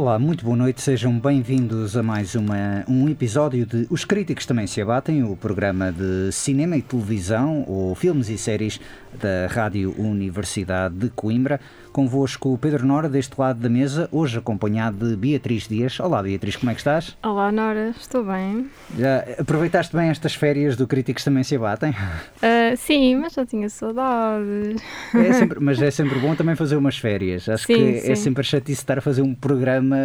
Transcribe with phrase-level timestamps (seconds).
[0.00, 4.64] Olá, muito boa noite, sejam bem-vindos a mais uma, um episódio de Os Críticos Também
[4.64, 8.80] Se Abatem, o programa de cinema e televisão, ou filmes e séries
[9.20, 11.60] da Rádio Universidade de Coimbra.
[11.98, 15.98] Convosco o Pedro Nora, deste lado da mesa, hoje acompanhado de Beatriz Dias.
[15.98, 17.16] Olá Beatriz, como é que estás?
[17.24, 18.70] Olá Nora, estou bem.
[18.96, 21.90] Já aproveitaste bem estas férias do Críticos Também Se Abatem?
[21.90, 24.80] Uh, sim, mas já tinha saudades.
[25.12, 27.48] É sempre, mas é sempre bom também fazer umas férias.
[27.48, 28.22] Acho Sim, que é sim.
[28.22, 29.96] sempre chatice estar a fazer um programa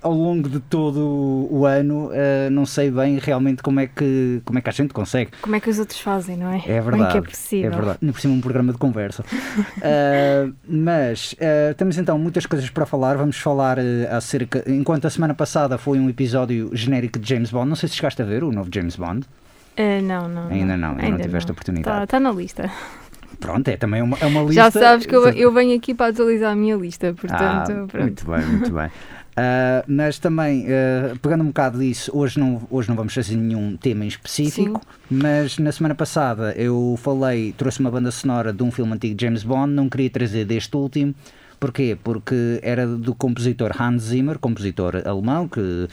[0.00, 2.10] ao longo de todo o ano.
[2.10, 5.32] Uh, não sei bem realmente como é, que, como é que a gente consegue.
[5.42, 6.58] Como é que os outros fazem, não é?
[6.58, 7.10] É Como é verdade.
[7.10, 7.72] que é possível?
[7.72, 7.98] É verdade.
[7.98, 9.24] Por cima um programa de conversa.
[9.24, 13.16] Uh, mas uh, temos então muitas coisas para falar.
[13.16, 14.62] Vamos falar uh, acerca.
[14.66, 18.20] Enquanto a semana passada foi um episódio genérico de James Bond, não sei se chegaste
[18.22, 19.26] a ver o novo James Bond.
[19.78, 20.48] Uh, não, não.
[20.48, 22.04] Ainda não, ainda não tiveste oportunidade.
[22.04, 22.70] Está na lista.
[23.38, 24.54] Pronto, é também uma, é uma lista.
[24.54, 28.30] Já sabes que eu, eu venho aqui para atualizar a minha lista, portanto, Ah, muito
[28.30, 28.90] bem, muito bem.
[29.42, 33.74] Ah, mas também, ah, pegando um bocado disso, hoje não, hoje não vamos fazer nenhum
[33.74, 38.70] tema em específico, mas na semana passada eu falei, trouxe uma banda sonora de um
[38.70, 41.14] filme antigo de James Bond, não queria trazer deste último.
[41.58, 41.96] Porquê?
[42.02, 45.88] Porque era do compositor Hans Zimmer, compositor alemão, que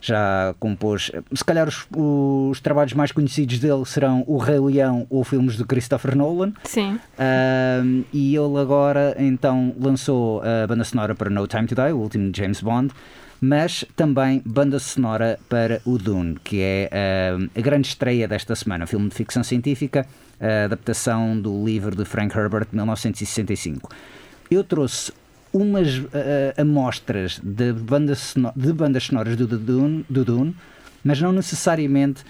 [0.00, 1.10] já compôs.
[1.34, 5.64] Se calhar os, os trabalhos mais conhecidos dele serão O Rei Leão ou filmes de
[5.64, 6.52] Christopher Nolan.
[6.64, 11.92] Sim, Um, e ele agora então lançou a banda sonora para No Time to Die,
[11.92, 12.92] o último de James Bond,
[13.40, 18.86] mas também banda sonora para o Dune, que é um, a grande estreia desta semana,
[18.86, 20.06] filme de ficção científica,
[20.40, 23.90] a adaptação do livro de Frank Herbert de 1965.
[24.50, 25.12] Eu trouxe
[25.52, 26.08] umas uh,
[26.56, 30.54] amostras de, banda sono- de bandas sonoras do, Dune, do Dune,
[31.02, 32.22] mas não necessariamente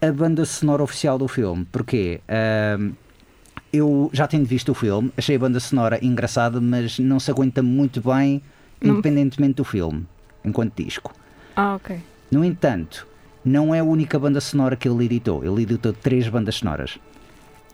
[0.00, 1.66] a banda sonora oficial do filme.
[1.70, 2.20] Porquê?
[2.78, 2.92] Um,
[3.72, 7.62] eu já tendo visto o filme, achei a banda sonora engraçada, mas não se aguenta
[7.62, 8.42] muito bem,
[8.82, 10.06] independentemente do filme,
[10.44, 11.12] enquanto disco.
[11.56, 11.98] ah, ok.
[12.30, 13.06] No entanto,
[13.44, 15.44] não é a única banda sonora que ele editou.
[15.44, 16.98] Ele editou três bandas sonoras.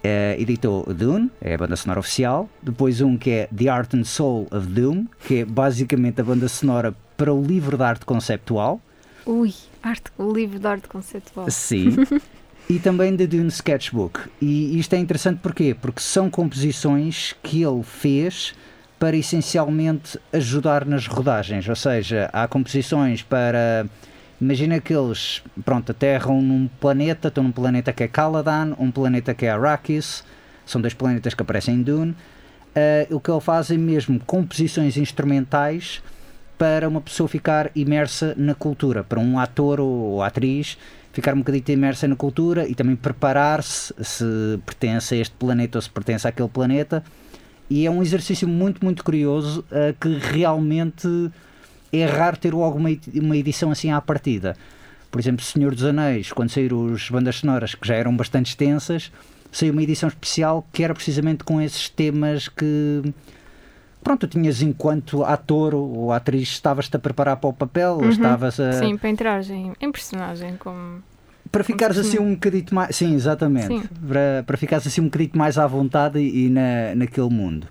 [0.02, 2.48] Eh, editou Dune, é a banda sonora oficial.
[2.62, 6.48] Depois um que é The Art and Soul of Doom, que é basicamente a banda
[6.48, 8.80] sonora para o livro de arte conceptual.
[9.24, 9.52] Ui,
[9.82, 11.50] arte, o livro de arte conceptual.
[11.50, 11.96] Sim.
[12.70, 14.20] e também da Dune Sketchbook.
[14.40, 15.74] E isto é interessante porquê?
[15.74, 18.54] Porque são composições que ele fez
[18.98, 21.68] para essencialmente ajudar nas rodagens.
[21.68, 23.86] Ou seja, há composições para.
[24.40, 29.32] Imagina que eles, pronto, aterram num planeta, estão num planeta que é Caladan, um planeta
[29.32, 30.22] que é Arrakis,
[30.66, 32.14] são dois planetas que aparecem em Dune.
[32.74, 36.02] Ah, o que ele faz é mesmo composições instrumentais
[36.58, 40.76] para uma pessoa ficar imersa na cultura, para um ator ou atriz
[41.12, 45.82] ficar um bocadinho imersa na cultura e também preparar-se se pertence a este planeta ou
[45.82, 47.02] se pertence àquele planeta.
[47.70, 51.08] E é um exercício muito, muito curioso ah, que realmente
[51.92, 54.56] é raro ter logo uma, uma edição assim à partida.
[55.10, 59.10] Por exemplo, Senhor dos Anéis, quando saíram as bandas sonoras que já eram bastante extensas,
[59.52, 63.02] saiu uma edição especial que era precisamente com esses temas que
[64.02, 68.08] pronto, tu tinhas enquanto ator ou atriz estavas-te a preparar para o papel, Uhum.
[68.10, 71.02] estavas a Sim, para entrar em, em personagem, como.
[71.50, 73.82] para ficares assim um bocadito mais, sim, exatamente, Sim.
[74.06, 77.66] Para, para ficares assim um bocadito mais à vontade e, e na, naquele mundo.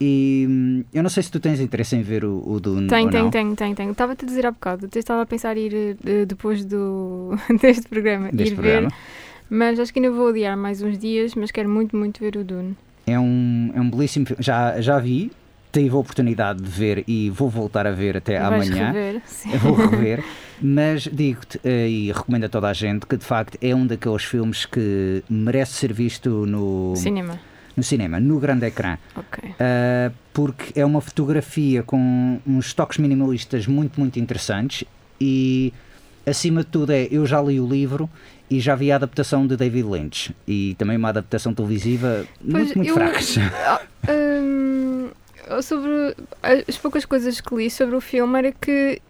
[0.00, 3.04] E hum, eu não sei se tu tens interesse em ver o, o Dune Tenho,
[3.04, 3.30] ou tenho, não.
[3.30, 3.92] tenho, tenho, tenho.
[3.92, 7.30] Estava-te a dizer há bocado, eu estava a pensar em ir eh, depois do,
[7.62, 8.88] deste programa, Deste ir programa.
[8.88, 8.94] ver,
[9.48, 12.44] mas acho que ainda vou adiar mais uns dias, mas quero muito, muito ver o
[12.44, 12.76] Dune.
[13.06, 14.42] É um, é um belíssimo filme.
[14.42, 15.30] Já, já vi
[15.72, 18.92] tive a oportunidade de ver e vou voltar a ver até Vais amanhã.
[18.92, 19.50] rever, sim.
[19.58, 20.22] Vou rever,
[20.62, 24.22] mas digo-te eh, e recomendo a toda a gente que de facto é um daqueles
[24.22, 27.40] filmes que merece ser visto no Cinema.
[27.76, 28.96] No cinema, no grande ecrã.
[29.16, 29.50] Ok.
[29.50, 34.84] Uh, porque é uma fotografia com uns toques minimalistas muito, muito interessantes
[35.20, 35.72] e,
[36.26, 38.08] acima de tudo, é eu já li o livro
[38.50, 42.88] e já vi a adaptação de David Lynch e também uma adaptação televisiva muito, muito
[42.88, 43.36] eu- fracas.
[43.66, 43.80] Ah,
[44.12, 45.10] hum,
[45.62, 46.14] sobre
[46.68, 49.00] as poucas coisas que li sobre o filme era que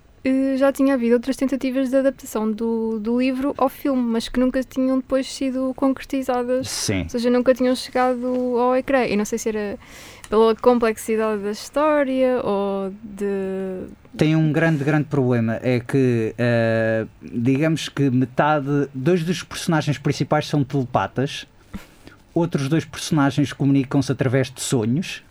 [0.56, 4.62] já tinha havido outras tentativas de adaptação do, do livro ao filme, mas que nunca
[4.64, 8.26] tinham depois sido concretizadas, Sim, ou seja, nunca tinham chegado
[8.58, 9.04] ao ecrã.
[9.04, 9.78] E não sei se era
[10.28, 13.86] pela complexidade da história ou de.
[14.16, 15.58] tem um grande, grande problema.
[15.62, 21.46] É que, uh, digamos que metade, dois dos personagens principais são telepatas,
[22.32, 25.22] outros dois personagens comunicam-se através de sonhos.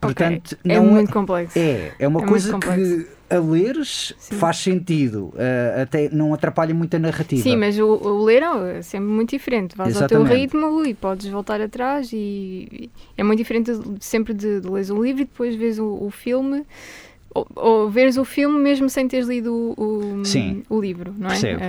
[0.00, 1.58] Portanto, é não muito complexo.
[1.58, 4.34] É, é uma É coisa que a leres Sim.
[4.36, 7.42] faz sentido, eh, até não atrapalha muito a narrativa.
[7.42, 9.76] Sim, mas o, o ler é sempre muito diferente.
[9.76, 10.40] Vais ao teu Exatamente.
[10.40, 13.70] ritmo e podes voltar atrás e, e é muito diferente
[14.00, 16.64] sempre de, de leres o livro e depois vês o, o filme
[17.32, 19.74] ou, ou veres o filme mesmo sem teres lido o,
[20.18, 20.22] o,
[20.68, 21.30] o livro, não é?
[21.30, 21.60] Percebo.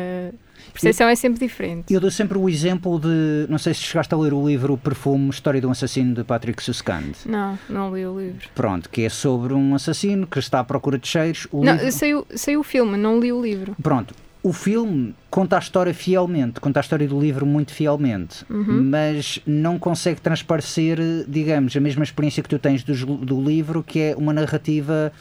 [0.70, 1.94] A percepção é sempre diferente.
[1.94, 5.30] Eu dou sempre o exemplo de, não sei se chegaste a ler o livro Perfume,
[5.30, 7.12] História de um Assassino de Patrick Suskand.
[7.26, 8.48] Não, não li o livro.
[8.56, 11.48] Pronto, que é sobre um assassino que está à procura de cheiros.
[11.52, 13.76] Não, livro- sei, o- filme, não li o livro.
[13.84, 18.82] Pronto, o filme conta a história fielmente, conta a história do livro muito fielmente, Uhum.
[18.90, 20.98] mas não consegue transparecer,
[21.28, 25.12] digamos, a mesma experiência que tu tens dos- do, livro, que é uma narrativa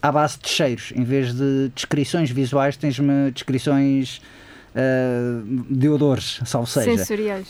[0.00, 0.92] à base de cheiros.
[0.94, 4.20] Em vez de descrições visuais, tens-me descrições
[4.74, 6.96] ah, de odores, salvo seja.
[6.98, 7.48] Sensoriais.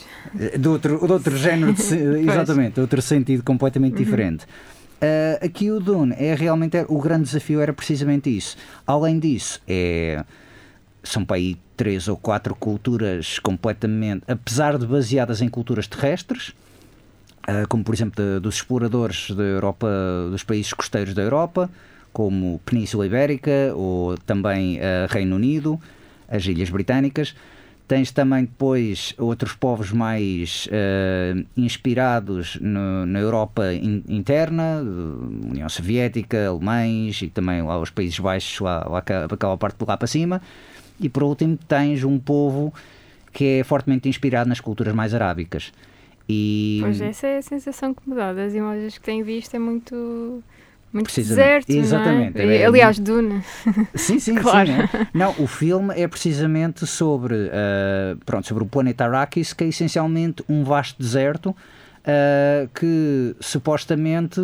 [0.59, 4.47] De outro, de outro género, de, se- exatamente, de outro sentido completamente diferente.
[5.01, 8.57] Ah, aqui o Dune é realmente o grande desafio era precisamente isso.
[8.87, 10.25] Além disso, é
[11.03, 16.53] são para aí três ou quatro culturas completamente, apesar de baseadas em culturas terrestres,
[17.47, 19.89] ah, como por exemplo de- dos exploradores da Europa,
[20.31, 21.71] dos países costeiros da Europa,
[22.13, 25.81] como Península Ibérica ou também ah, Reino Unido,
[26.29, 27.35] as Ilhas Britânicas.
[27.87, 35.69] Tens também depois outros povos mais ah, inspirados no- na Europa in- interna, eh, União
[35.71, 40.07] Soviética, alemães e também lá os Países Baixos, lá, lá aquela parte de lá para
[40.07, 40.43] cima.
[41.01, 42.75] E por último tens um povo
[43.33, 45.73] que é fortemente inspirado nas culturas mais arábicas.
[46.29, 48.35] E Pois essa é a sensação que me dá.
[48.35, 50.43] Das imagens que tenho visto é muito.
[50.93, 51.67] Muito Precisamente.
[51.67, 52.39] deserto, Exatamente.
[52.39, 52.57] Não é?
[52.57, 53.45] É- E, Aliás, Duna.
[53.95, 54.69] Sim, sim, Claro.
[54.73, 54.73] sim.
[54.75, 55.07] é.
[55.13, 60.43] Não, o filme é precisamente sobre, ah, pronto, sobre o planeta Arrakis, que é essencialmente
[60.49, 61.55] um vasto deserto
[62.07, 64.41] ah, que supostamente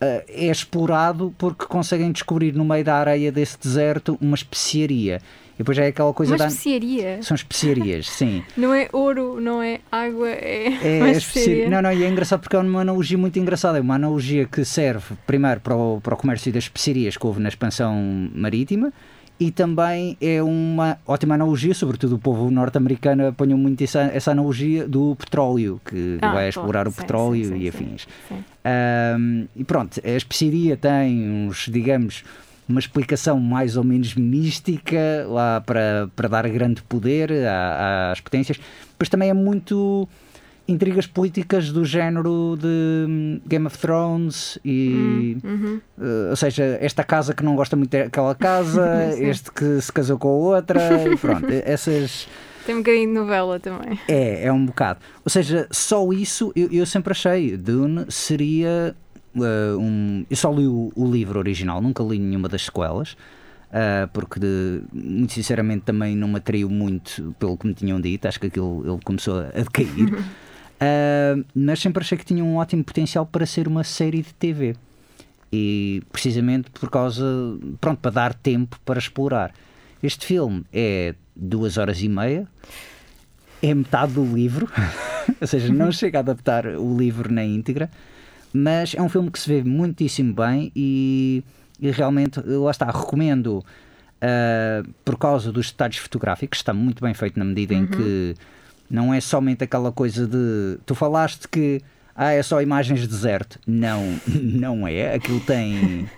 [0.00, 5.20] ah, é explorado porque conseguem descobrir no meio da areia desse deserto uma especiaria.
[5.60, 6.46] E depois é aquela coisa Uma da.
[6.46, 7.22] especiaria.
[7.22, 8.42] São especiarias, sim.
[8.56, 11.64] Não é ouro, não é água, é, É, é especiaria.
[11.64, 13.76] especi- Não, não, e é engraçado porque é uma analogia muito engraçada.
[13.76, 17.40] É uma analogia que serve primeiro para o, para o comércio das especiarias que houve
[17.42, 17.94] na expansão
[18.34, 18.90] marítima
[19.38, 24.88] e também é uma ótima analogia, sobretudo o povo norte-americano apanhou muito essa, essa analogia
[24.88, 28.08] do petróleo, que Ah, vai explorar o sim, petróleo sim, e sim, afins.
[28.28, 28.44] sim.
[28.64, 32.24] Ahm, e pronto, a especiaria tem uns, digamos,
[32.70, 38.58] uma explicação mais ou menos mística lá para, para dar grande poder à- às potências,
[38.98, 40.08] mas também é muito
[40.68, 45.80] intrigas políticas do género de hum, Game of Thrones e Uhum.
[46.00, 50.16] eh, ou seja, esta casa que não gosta muito daquela casa, este que se casou
[50.16, 50.80] com a outra,
[51.12, 52.28] e pronto, essas
[52.64, 53.98] Tem um bocadinho de novela também.
[54.06, 55.00] é, é um bocado.
[55.24, 57.56] Ou seja, só isso eu, eu sempre achei.
[57.56, 58.94] Dune seria
[59.34, 60.24] uh, um.
[60.28, 63.12] Eu só li o, o livro original, nunca li nenhuma das sequelas.
[63.12, 68.26] uh, porque, de- muito sinceramente, também não me atraiu muito pelo que me tinham dito.
[68.26, 70.12] Acho que aquilo ele começou a decair.
[70.14, 74.76] Uh, mas sempre achei que tinha um ótimo potencial para ser uma série de TV.
[75.52, 77.24] E precisamente por causa.
[77.80, 79.52] Pronto, para dar tempo para explorar.
[80.02, 82.46] Este filme é duas horas e meia
[83.62, 84.68] é metade do livro,
[85.40, 87.90] ou seja, não chega a adaptar o livro na íntegra,
[88.52, 91.44] mas é um filme que se vê muitíssimo bem e,
[91.80, 93.64] e realmente, lá está, recomendo
[94.20, 98.34] ah, por causa dos detalhes fotográficos, está muito bem feito na medida em que
[98.90, 100.78] não é somente aquela coisa de.
[100.84, 101.80] Tu falaste que
[102.14, 103.58] ah, é só imagens de deserto.
[103.66, 105.14] Não, não é.
[105.14, 106.08] Aquilo tem.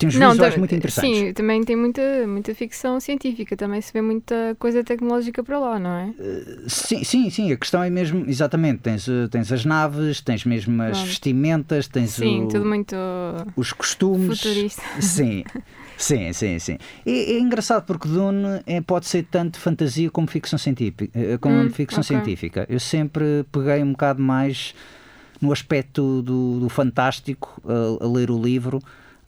[0.00, 1.18] Tem uns Não, visuais muito interessantes.
[1.18, 5.78] Sim, também tem muita, muita ficção científica, também se vê muita coisa tecnológica para lá,
[5.78, 6.10] não é?
[6.66, 10.82] Sim, sim, sim, a questão é mesmo, exatamente, tens, eh, tens as naves, tens mesmo
[10.82, 12.96] as vestimentas, tens Sim, o- tudo muito
[13.56, 14.26] os costumes.
[14.40, 14.82] futurista.
[15.00, 15.44] Sim,
[15.98, 16.78] sim, sim, sim.
[17.06, 21.38] É, é engraçado porque Dune é, pode ser tanto fantasia como ficção científica.
[21.40, 22.08] Como Hum, ficção ok.
[22.16, 22.66] científica.
[22.68, 24.74] Eu sempre peguei um bocado mais
[25.40, 28.80] no aspecto do, do fantástico a, a ler o livro.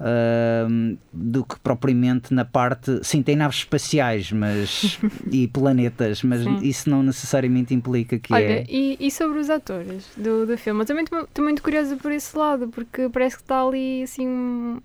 [0.04, 3.00] Ahm, do que propriamente na parte.
[3.04, 4.98] Sim, tem naves espaciais mas,
[5.30, 6.58] e planetas, mas Sim.
[6.62, 8.64] isso não necessariamente implica que Olha, é.
[8.68, 10.80] e, e sobre os atores do, do filme?
[10.82, 14.80] Eu também estou muito curiosa por esse lado, porque parece que está ali assim um-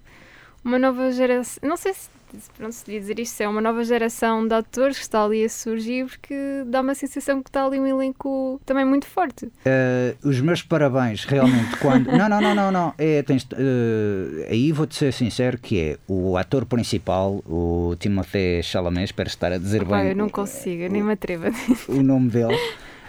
[0.64, 1.68] uma nova geração.
[1.68, 2.10] Não sei se, se
[2.58, 5.50] pronto, se devia dizer isto, é uma nova geração de atores que está ali a
[5.50, 9.46] surgir, porque dá uma sensação que está ali um elenco também muito forte.
[9.46, 12.08] Uh, os meus parabéns, realmente, quando.
[12.12, 12.94] não, não, não, não, não.
[12.98, 19.06] É, tens, uh, aí vou-te ser sincero que é o ator principal, o Timothée Chalamet,
[19.06, 21.78] espero estar a dizer bem eu não consigo, eu nem me atrevo a dizer.
[21.88, 22.56] o nome dele.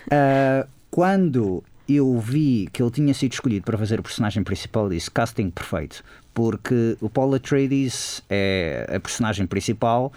[0.06, 5.10] Uh, quando eu vi que ele tinha sido escolhido para fazer o personagem principal, disse
[5.10, 6.04] casting perfeito,
[6.34, 10.12] porque o Paul Atreides é a personagem principal,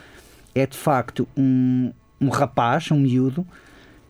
[0.54, 3.48] é de facto um, um rapaz, um miúdo,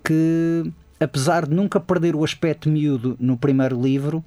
[0.03, 4.23] que apesar de nunca perder o aspecto miúdo no primeiro livro,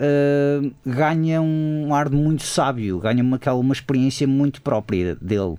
[0.00, 5.56] uh, ganha um ar muito sábio, ganha uma, aquela, uma experiência muito própria dele.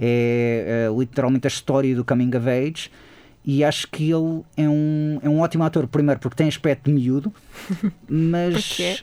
[0.00, 2.90] É, uh, literalmente a história do Coming of Age
[3.50, 6.92] e acho que ele é um, é um ótimo ator, primeiro porque tem aspecto de
[6.92, 7.32] miúdo,
[8.06, 8.54] mas.
[8.68, 8.98] Porquê?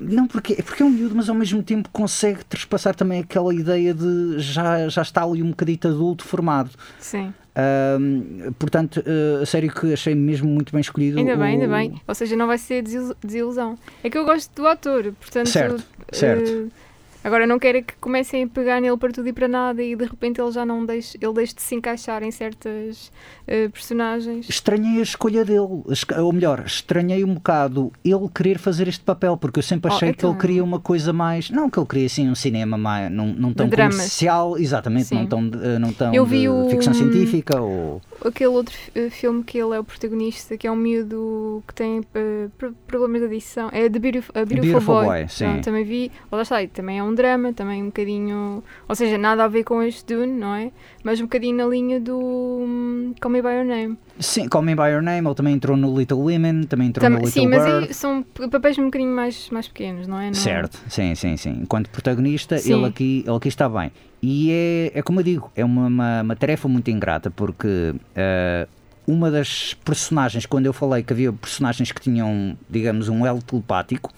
[0.00, 3.92] Não, porque, porque é um miúdo, mas ao mesmo tempo consegue trespassar também aquela ideia
[3.92, 6.70] de já, já está ali um bocadito adulto formado.
[7.00, 11.18] Sim, Ahm, portanto, uh, a sério que achei mesmo muito bem escolhido.
[11.18, 12.00] ainda bem, ainda o- bem.
[12.06, 13.76] Ou seja, não vai ser desil- desilusão.
[14.04, 15.48] É que eu gosto do ator, portanto.
[15.48, 16.48] Certo, certo.
[16.48, 16.66] eh,
[17.22, 19.94] agora não quero é que comecem a pegar nele para tudo e para nada e
[19.94, 23.10] de repente ele já não deixe, ele deixe de se encaixar em certas
[23.46, 24.48] eh, personagens.
[24.48, 29.58] Estranhei a escolha dele, ou melhor, estranhei um bocado ele querer fazer este papel, porque
[29.58, 31.50] eu sempre Oh, achei que ele então- queria uma coisa mais.
[31.50, 33.96] Não que ele queria assim um cinema mais, não, não tão dramas.
[33.96, 35.14] comercial, exatamente, Sim.
[35.16, 38.00] não tão, eh, não tão Eu vi de o- ficção científica ou.
[38.24, 42.02] Aquele outro eh, filme que ele é o protagonista, que é um miúdo que tem
[42.58, 45.06] pro- problemas de adição, é The Beautiful, a Beautiful, Beautiful Boy.
[45.06, 45.44] Boy, sim.
[45.46, 49.44] Pronto, também vi, lá está, também é um drama, também um bocadinho, ou seja, nada
[49.44, 50.70] a ver com este Dune, não é?
[51.02, 53.98] Mas um bocadinho na linha do hum, Call Me By Your Name.
[54.18, 57.16] Sim, Call Me By Your Name, ele também entrou no Little Women, também entrou Tam-
[57.18, 57.86] no Little sim, mas Bird.
[57.86, 60.26] aí são papéis um bocadinho mais, mais pequenos, não é?
[60.26, 61.58] Não- Certo, sim, sim, sim.
[61.62, 62.74] Enquanto protagonista, Sim.
[62.74, 63.90] ele aqui, ele aqui está bem.
[64.22, 68.68] E é, é como eu digo, é uma, uma, uma tarefa muito ingrata, porque eh,
[69.06, 74.12] uma das personagens, quando eu falei que havia personagens que tinham, digamos, um elo telepático,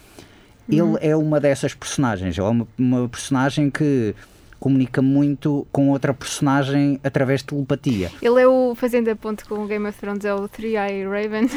[0.70, 0.96] Uhum.
[0.96, 2.38] ele é uma dessas personagens.
[2.38, 4.14] Ele é uma, uma personagem que
[4.60, 8.12] comunica muito com outra personagem através de telepatia.
[8.22, 11.04] Ele é o, fazendo a ponte com o Game of Thrones, é o Three Eye
[11.04, 11.48] Raven.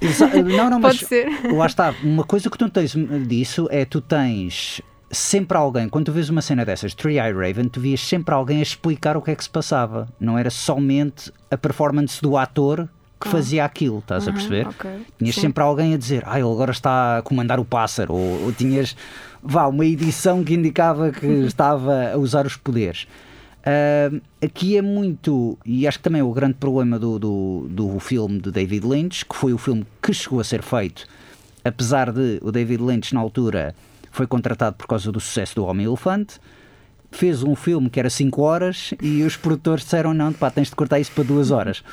[0.00, 1.52] Exa- não, não, mas Pode ser.
[1.52, 2.94] Lá está, uma coisa que tu tens
[3.26, 4.80] disso é tu tens
[5.12, 8.58] sempre alguém, quando tu vês uma cena dessas, Three Eye Raven, tu vias sempre alguém
[8.60, 10.08] a explicar o que é que se passava.
[10.18, 12.88] Não era somente a performance do ator
[13.20, 13.30] que Ah.
[13.30, 14.66] fazia aquilo, estás a perceber?
[14.66, 14.90] ok.
[15.18, 15.42] Tinhas Sim.
[15.42, 18.96] sempre alguém a dizer, ah, ele agora está a comandar o pássaro, ou, ou tinhas
[19.42, 23.06] vá, uma edição que indicava que estava a usar os poderes.
[23.64, 24.10] Ah,
[24.44, 28.40] aqui é muito, e acho que também é o grande problema do, do, do filme
[28.40, 31.06] de David Lynch, que foi o filme que chegou a ser feito,
[31.64, 33.72] apesar de o David Lynch na altura
[34.12, 36.38] foi contratado por causa do sucesso do Homem Elefante,
[37.10, 40.76] fez um filme que era 5 horas e os produtores disseram não, pá, tens de
[40.76, 41.82] cortar isso para 2 horas.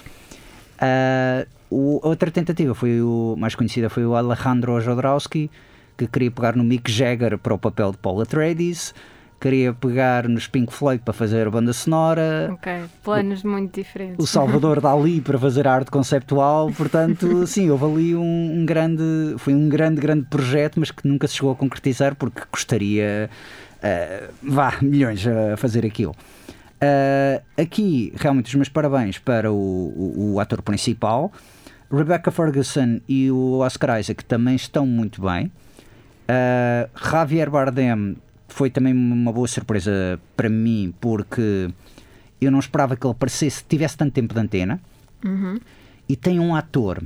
[0.81, 5.51] Ah, o- outra tentativa foi o mais conhecida foi o Alejandro Jodorowsky
[5.97, 8.93] que queria pegar no Mick Jagger para o papel de Paul Atreides
[9.39, 12.71] queria pegar nos Pink Floyd para fazer a banda sonora Ok,
[13.03, 14.17] planos muito diferentes.
[14.23, 19.03] o Salvador Dali para fazer a arte conceptual portanto sim, houve ali um, um grande
[19.37, 23.29] foi um grande, grande projeto mas que nunca se chegou a concretizar porque custaria
[23.81, 26.15] ah, vá, milhões a fazer aquilo
[26.81, 31.29] Uh, aqui, realmente, os meus parabéns para o, o- o ator principal.
[31.91, 35.51] Rebecca Ferguson e o Oscar Isaac também estão muito bem.
[36.29, 38.15] Uh, Javier Bardem
[38.49, 41.69] foi também uma boa surpresa para mim, porque
[42.41, 44.79] eu não esperava que ele aparecesse, tivesse tanto tempo de antena.
[45.23, 45.59] Uhum.
[46.07, 47.03] E tem um ator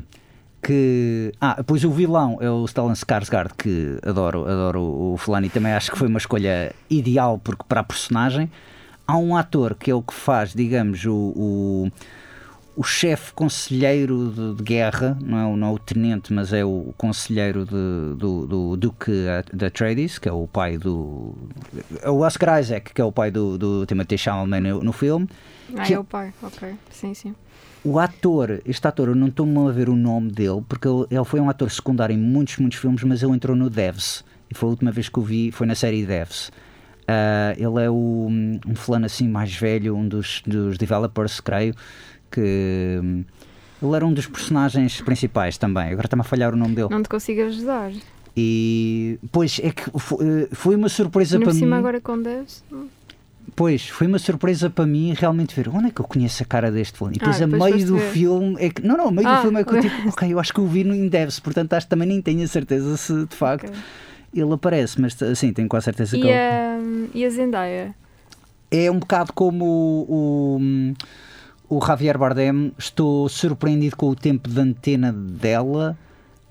[0.62, 1.34] que.
[1.40, 5.74] Ah, pois o vilão é o Stellan Skarsgård, que adoro, adoro o fulano e também
[5.74, 8.50] acho que foi uma escolha ideal porque para a personagem.
[9.06, 11.92] Há um ator que é o que faz, digamos, o, o,
[12.76, 16.66] o chefe conselheiro de, de, guerra, não é, o, não é o tenente, mas é
[16.66, 19.12] o conselheiro de, do, do Duque
[19.54, 21.36] da Atreides, que é o pai do.
[22.02, 25.30] É o Oscar Isaac, que é o pai do, do Timothy Chalamet no, no filme.
[25.76, 26.74] Ah, é o pai, ok.
[26.90, 27.36] Sim, sim.
[27.84, 31.26] O ator, este ator, eu não estou a ver o nome dele, porque ele, ele,
[31.26, 34.24] foi um ator secundário em muitos, muitos filmes, mas ele entrou no Devs.
[34.50, 36.50] E foi a última vez que o vi, foi na série Devs.
[37.04, 38.28] Uh, ele é o,
[38.66, 41.76] um fulano assim mais velho, um dos, dos developers, creio,
[42.34, 43.24] que hum,
[43.82, 45.84] ele era um dos personagens principais também.
[45.92, 46.90] Agora está-me a falhar o nome dele.
[46.90, 47.92] Não te consigo ajudar.
[48.36, 51.80] E pois é que foi, foi uma surpresa para cima mim.
[51.80, 52.64] agora com Devs.
[53.56, 56.72] Pois, foi uma surpresa para mim realmente ver onde é que eu conheço a cara
[56.72, 57.16] deste fulano.
[57.16, 58.12] E depois ah, a meio do ver.
[58.12, 58.82] filme é que.
[58.82, 60.60] Não, não, a meio Ah, do filme é que eu tipo, ok, eu acho que
[60.60, 63.66] eu vi no Indevs, portanto acho que também nem tenho a certeza se de facto
[63.70, 63.80] Ok.
[64.34, 66.34] ele aparece, mas assim, tenho quase certeza que E ele.
[66.34, 66.80] a,
[67.14, 67.94] e a Zendaya?
[68.72, 70.94] É um bocado como o, o,
[71.70, 75.98] o Javier Bardem, estou surpreendido com o tempo de antena dela.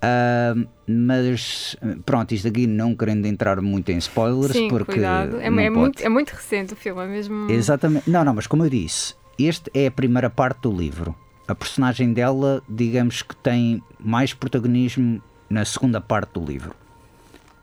[0.01, 0.53] ah,
[0.85, 5.39] mas pronto, isto aqui não querendo entrar muito em spoilers, Sim, porque cuidado.
[5.39, 7.49] É, é muito, é muito recente o filme, é mesmo.
[7.49, 8.09] Exatamente.
[8.09, 11.15] Não, não, mas como eu disse, este é a primeira parte do livro.
[11.47, 16.75] A personagem dela, digamos que tem mais protagonismo na segunda parte do livro.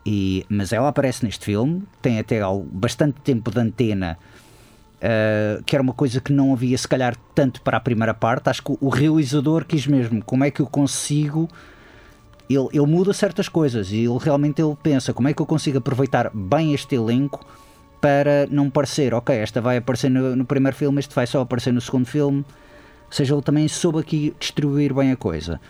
[0.04, 2.40] E, mas ela aparece neste filme, tem até
[2.72, 4.18] bastante tempo de antena,
[5.00, 8.48] uh, que era uma coisa que não havia se calhar tanto para a primeira parte.
[8.48, 11.48] Acho que o realizador quis mesmo como é que eu consigo.
[12.48, 15.78] Ele, ele muda certas coisas e ele realmente ele pensa como é que eu consigo
[15.78, 17.46] aproveitar bem este elenco
[18.00, 21.72] para não parecer, ok, esta vai aparecer no, no primeiro filme, este vai só aparecer
[21.72, 22.38] no segundo filme.
[22.38, 25.60] Ou seja, ele também soube aqui distribuir bem a coisa.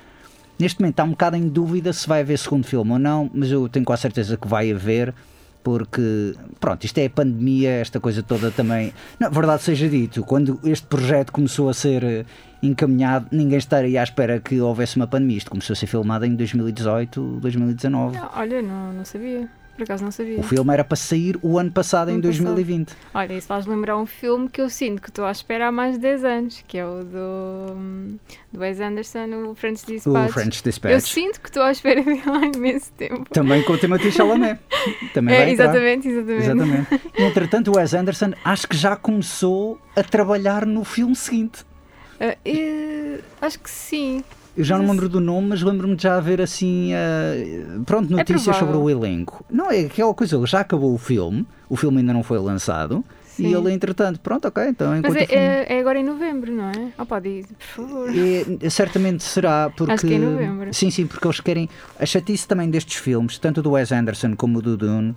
[0.59, 3.51] Neste momento está um bocado em dúvida se vai haver segundo filme ou não, mas
[3.51, 5.15] eu tenho quase certeza que vai haver,
[5.63, 8.93] porque, pronto, isto é a pandemia, esta coisa toda também.
[9.19, 12.25] Na verdade, seja dito, quando este projeto começou a ser eh,
[12.63, 15.39] encaminhado, ninguém estaria à espera que houvesse uma pandemia.
[15.39, 18.17] Isto começou a ser filmado em 2018, 2019.
[18.17, 19.49] Ah, olha, não, não sabia.
[19.77, 20.39] Por acaso não sabia.
[20.39, 22.45] O filme era para sair o ano passado, em Ano passado.
[22.45, 22.93] 2020.
[23.15, 25.95] Olha, isso faz lembrar um filme que eu sinto que estou à espera há mais
[25.95, 28.19] de 10 anos, que é o do,
[28.53, 30.33] do Wes Anderson, o French O Dispatch.
[30.33, 31.03] French Eu Dispatch.
[31.13, 33.25] sinto que estou à espera dele há imenso tempo.
[33.31, 34.61] Também com o Timothy Chalamet.
[35.15, 36.45] Também É, exatamente, exatamente.
[36.45, 37.01] Exatamente.
[37.17, 41.65] Entretanto, o Wes Anderson acho que já começou a trabalhar no filme seguinte.
[42.21, 44.23] Ah, eh, acho que sim.
[44.57, 47.67] Eu já não me Mas- lembro do nome, mas lembro-me de já haver assim, eh,
[47.87, 48.83] pronto, notícias sobre provável.
[48.83, 49.45] o elenco.
[49.51, 53.05] Não, é aquela coisa, já acabou o filme, o filme ainda não foi lançado,
[53.39, 53.55] e Sim.
[53.57, 55.43] ele, entretanto, pronto, ok, então Mas enquanto é, o filme...
[55.45, 56.89] é- é agora em novembro, não é?
[56.99, 58.09] Ah, pode ir, por favor.
[58.63, 59.93] É, certamente será porque.
[59.93, 60.75] Acho que é em novembro.
[60.75, 61.69] Sim, sim, porque eles querem.
[61.99, 65.15] A chatice também destes filmes, tanto do Wes Anderson como do Dune,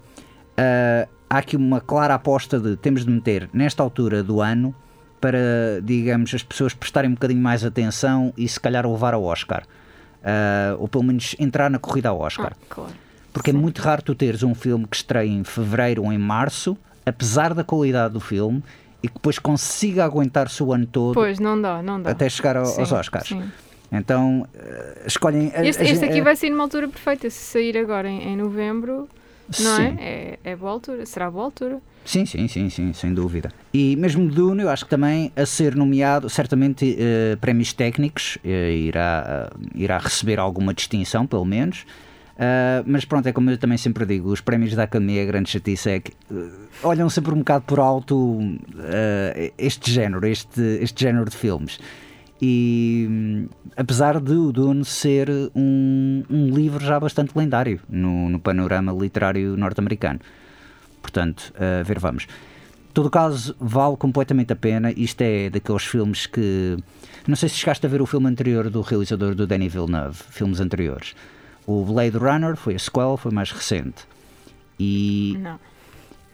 [0.58, 4.74] ah, há aqui uma clara aposta de temos de meter nesta altura do ano
[5.24, 9.64] para, digamos, as pessoas prestarem um bocadinho mais atenção e se calhar levar ao Oscar.
[10.22, 12.52] Ah, ou pelo menos entrar na corrida ao Oscar.
[12.62, 12.92] Ah, claro.
[13.32, 13.60] Porque é sim.
[13.60, 17.64] muito raro tu teres um filme que estreia em fevereiro ou em março, apesar da
[17.64, 18.62] qualidade do filme,
[19.02, 22.12] e que depois consiga aguentar-se o ano todo Pois, não dá, não dá.
[22.12, 23.28] até chegar ao- aos Sim, Oscars.
[23.30, 23.44] sim.
[23.94, 25.54] Então eh, escolhem.
[25.56, 27.30] a- Este, a- este aqui a- vai ser numa altura perfeita.
[27.30, 29.08] Se sair agora em, em novembro,
[29.48, 29.96] não sim.
[30.00, 30.38] é?
[30.44, 30.52] é?
[30.52, 31.06] É boa altura.
[31.06, 31.80] Será boa altura.
[32.06, 33.50] Sim, sim, sim, sim, sem dúvida.
[33.74, 38.76] E mesmo Dune, eu acho que também a ser nomeado, certamente eh, prémios técnicos, eh,
[38.76, 41.86] irá, eh, irá receber alguma distinção, pelo menos.
[42.38, 45.90] Ah, mas pronto, é como eu também sempre digo: os prémios da Academia, grande chatice
[45.90, 46.50] é que eh,
[46.84, 48.40] olham sempre um bocado por alto
[48.80, 51.80] eh, este género, este, este género de filmes.
[52.42, 58.40] E hum, apesar de o Dune ser um, um livro já bastante lendário no, no
[58.40, 60.20] panorama literário norte-americano.
[61.04, 62.26] Portanto, a ver, vamos.
[62.94, 64.92] Todo caso, vale completamente a pena.
[64.92, 66.78] Isto é daqueles filmes que.
[67.28, 70.60] Não sei se chegaste a ver o filme anterior do realizador do Denis Villeneuve, filmes
[70.60, 71.14] anteriores.
[71.68, 74.04] O Blade Runner foi a sequel, foi mais recente.
[74.80, 75.60] E Não.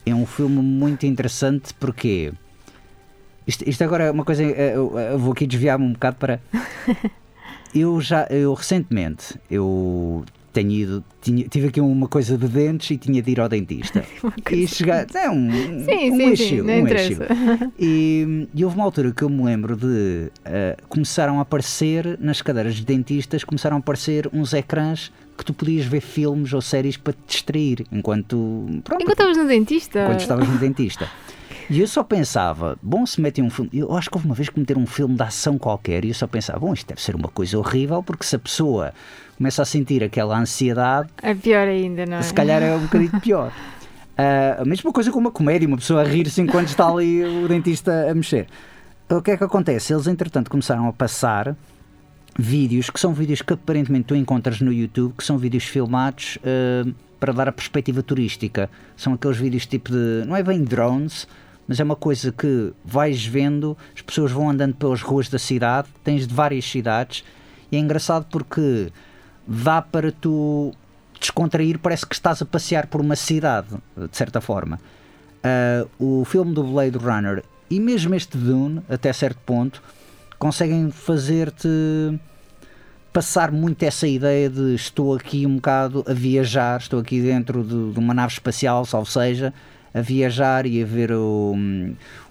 [0.05, 2.32] é um filme muito interessante porque.
[3.47, 4.43] Isto, isto agora é uma coisa.
[4.43, 6.39] eh, Eu, eu vou aqui desviar-me um bocado para.
[7.73, 8.25] Eu já.
[8.29, 9.39] Eu recentemente.
[9.49, 11.03] Eu tenho ido.
[11.21, 14.03] Tinha, tive aqui uma coisa de dentes e tinha de ir ao dentista.
[14.51, 15.05] e chegar.
[15.13, 15.51] É um.
[15.51, 17.17] Sim, um sim, issue, sim, um issue.
[17.79, 22.41] E, e houve uma altura que eu me lembro de eh, começaram a aparecer nas
[22.41, 26.97] cadeiras de dentistas, começaram a aparecer uns ecrãs que tu podias ver filmes ou séries
[26.97, 28.35] para te distrair enquanto
[28.83, 30.05] pronto, Enquanto estavas no dentista.
[30.05, 31.07] quando estavas no dentista.
[31.69, 33.69] E eu só pensava, bom, se metem um filme.
[33.73, 36.15] Eu acho que houve uma vez que meteram um filme de ação qualquer e eu
[36.15, 38.91] só pensava, bom, isto deve ser uma coisa horrível, porque se a pessoa
[39.38, 42.21] começa a sentir aquela ansiedade, É pior ainda, não é?
[42.23, 43.51] se calhar é um bocadinho pior.
[44.21, 47.47] Ah, a mesma coisa com uma comédia, uma pessoa a rir-se enquanto está ali o
[47.47, 48.47] dentista a mexer.
[49.10, 49.93] o que é que acontece?
[49.93, 51.55] Eles, entretanto, começaram a passar
[52.38, 56.93] vídeos que são vídeos que aparentemente tu encontras no YouTube, que são vídeos filmados uh,
[57.17, 58.69] para dar a perspectiva turística.
[58.97, 60.25] São aqueles vídeos tipo de.
[60.27, 61.25] não é bem drones,
[61.69, 65.88] mas é uma coisa que vais vendo, as pessoas vão andando pelas ruas da cidade,
[66.03, 67.23] tens de várias cidades,
[67.71, 68.91] e é engraçado porque
[69.45, 70.73] dá para tu
[71.19, 74.79] descontrair, parece que estás a passear por uma cidade, de certa forma.
[75.99, 79.79] Uh, o filme do Blade Runner e mesmo este Dune, até certo ponto,
[80.39, 81.69] conseguem fazer-te
[83.13, 87.93] passar muito essa ideia de estou aqui um bocado a viajar, estou aqui dentro de,
[87.93, 89.53] de uma nave espacial, salvo seja,
[89.93, 91.56] a viajar e a ver o,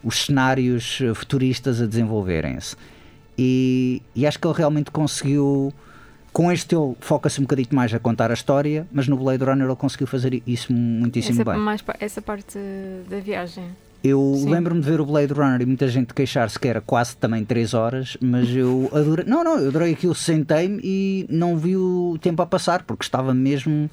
[0.02, 2.76] os cenários futuristas a desenvolverem-se.
[3.38, 5.72] E, e, acho que ele realmente conseguiu.
[6.32, 9.66] Com este ele foca-se um bocadinho mais a contar a história, mas no Blade Runner
[9.66, 11.60] ele conseguiu fazer isso muitíssimo essa, bem.
[11.60, 12.58] Mais essa parte
[13.08, 13.64] da viagem.
[14.02, 17.44] Eu lembro-me de ver o Blade Runner e muita gente queixar-se que era quase também
[17.44, 19.24] 3 horas, mas eu adorei.
[19.24, 23.34] Não, não, eu adorei aquilo, sentei-me e não vi o tempo a passar, porque estava
[23.34, 23.90] mesmo.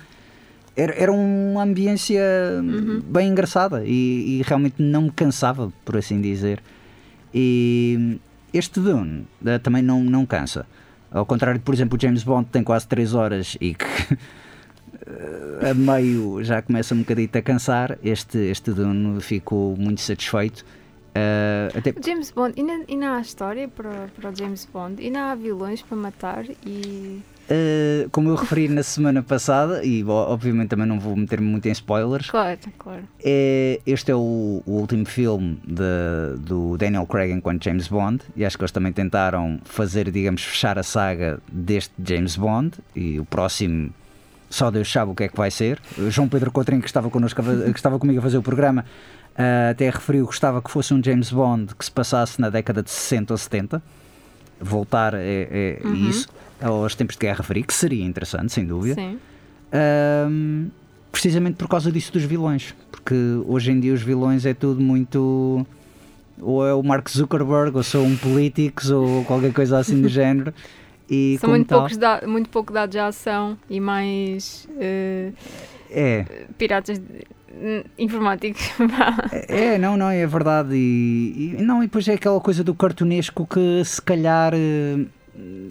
[0.76, 2.22] Era, era uma ambiência
[2.62, 3.02] uhum.
[3.02, 6.62] bem engraçada e, e, realmente não me cansava, por assim dizer.
[7.34, 8.20] E
[8.54, 10.66] este Dune eh, também não, não cansa.
[11.12, 13.86] Ao contrário de, por exemplo, o James Bond tem quase 3 horas e que
[15.70, 17.98] a meio já começa um bocadito a cansar.
[18.04, 20.66] Este, este Dune ficou muito satisfeito.
[21.16, 21.94] Uh, até...
[22.06, 25.02] James Bond, ainda, ainda há história para, para o James Bond?
[25.02, 27.22] Ainda há vilões para matar e.
[27.46, 31.72] Uh, como eu referi na semana passada, e obviamente também não vou meter-me muito em
[31.72, 32.30] spoilers.
[32.30, 33.04] Claro, claro.
[33.24, 38.44] É, este é o, o último filme de, do Daniel Craig enquanto James Bond, e
[38.44, 43.26] acho que eles também tentaram fazer, digamos, fechar a saga deste James Bond, e o
[43.26, 43.92] próximo
[44.50, 45.80] só Deus sabe o que é que vai ser.
[46.10, 48.86] João Pedro Coutrinho, que estava, connosco, que estava comigo a fazer o programa,
[49.36, 52.82] uh, até referiu que gostava que fosse um James Bond que se passasse na década
[52.82, 53.84] de 60 ou 70.
[54.60, 56.10] Voltar é, é uhum.
[56.10, 56.30] isso,
[56.62, 58.96] aos tempos de Guerra Fria, que seria interessante, sem dúvida.
[58.96, 59.20] Sim.
[61.12, 63.16] Precisamente por causa disso dos vilões, porque
[63.46, 65.66] hoje em dia os vilões é tudo muito.
[66.42, 70.54] Ou é o Mark Zuckerberg, ou são um políticos, ou qualquer coisa assim do género.
[71.10, 75.34] E São muito, tal, poucos da, muito pouco dados à ação e mais uh,
[75.90, 76.26] é.
[76.58, 77.02] piratas
[77.98, 78.62] informáticos.
[79.48, 80.76] é, não, não, é verdade.
[80.76, 85.06] E, e, não, e depois é aquela coisa do cartunesco que se calhar uh,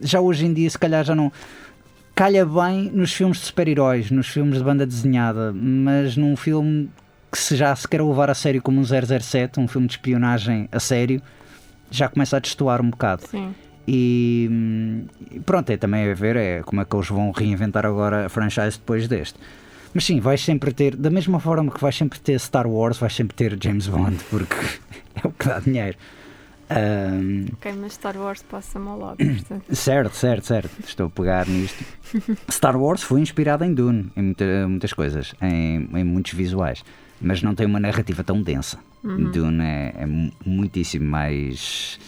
[0.02, 1.32] já hoje em dia se calhar já não
[2.14, 6.88] calha bem nos filmes de super-heróis, nos filmes de banda desenhada, mas num filme
[7.30, 10.68] que se já se quer levar a sério como um 007, um filme de espionagem
[10.70, 11.20] a sério,
[11.90, 13.22] já começa a destoar um bocado.
[13.26, 13.54] Sim.
[13.86, 14.48] E
[15.44, 18.78] pronto, é também a ver é como é que eles vão reinventar agora a franchise
[18.78, 19.38] depois deste.
[19.92, 23.14] Mas sim, vais sempre ter, da mesma forma que vais sempre ter Star Wars, vais
[23.14, 24.56] sempre ter James Bond, porque
[25.22, 25.96] é o que dá dinheiro.
[26.70, 29.18] Um, ok, mas Star Wars passa-me ao lado.
[29.72, 30.70] certo, certo, certo.
[30.86, 31.84] Estou a pegar nisto.
[32.50, 36.84] Star Wars foi inspirado em Dune, em muita, muitas coisas, em, em, muitos visuais,
[37.20, 38.78] mas não tem uma narrativa tão densa.
[39.02, 39.30] Uhum.
[39.30, 40.06] Dune é, é
[40.46, 41.98] muitíssimo mais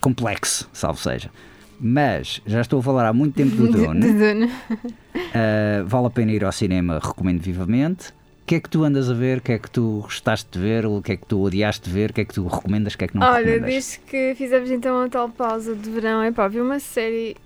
[0.00, 1.30] complexo, salvo seja.
[1.78, 4.46] Mas já estou a falar há muito tempo do Dune.
[4.46, 8.12] uh, vale a pena ir ao cinema, recomendo vivamente.
[8.50, 9.38] O que é que tu andas a ver?
[9.38, 10.84] O que é que tu gostaste de ver?
[10.84, 12.10] O que é que tu odiaste de ver?
[12.10, 12.94] O que é que tu recomendas?
[12.94, 13.62] O que é que não Olha, recomendas?
[13.62, 17.36] Olha, desde que fizemos então a tal pausa de verão, é pá, vi uma série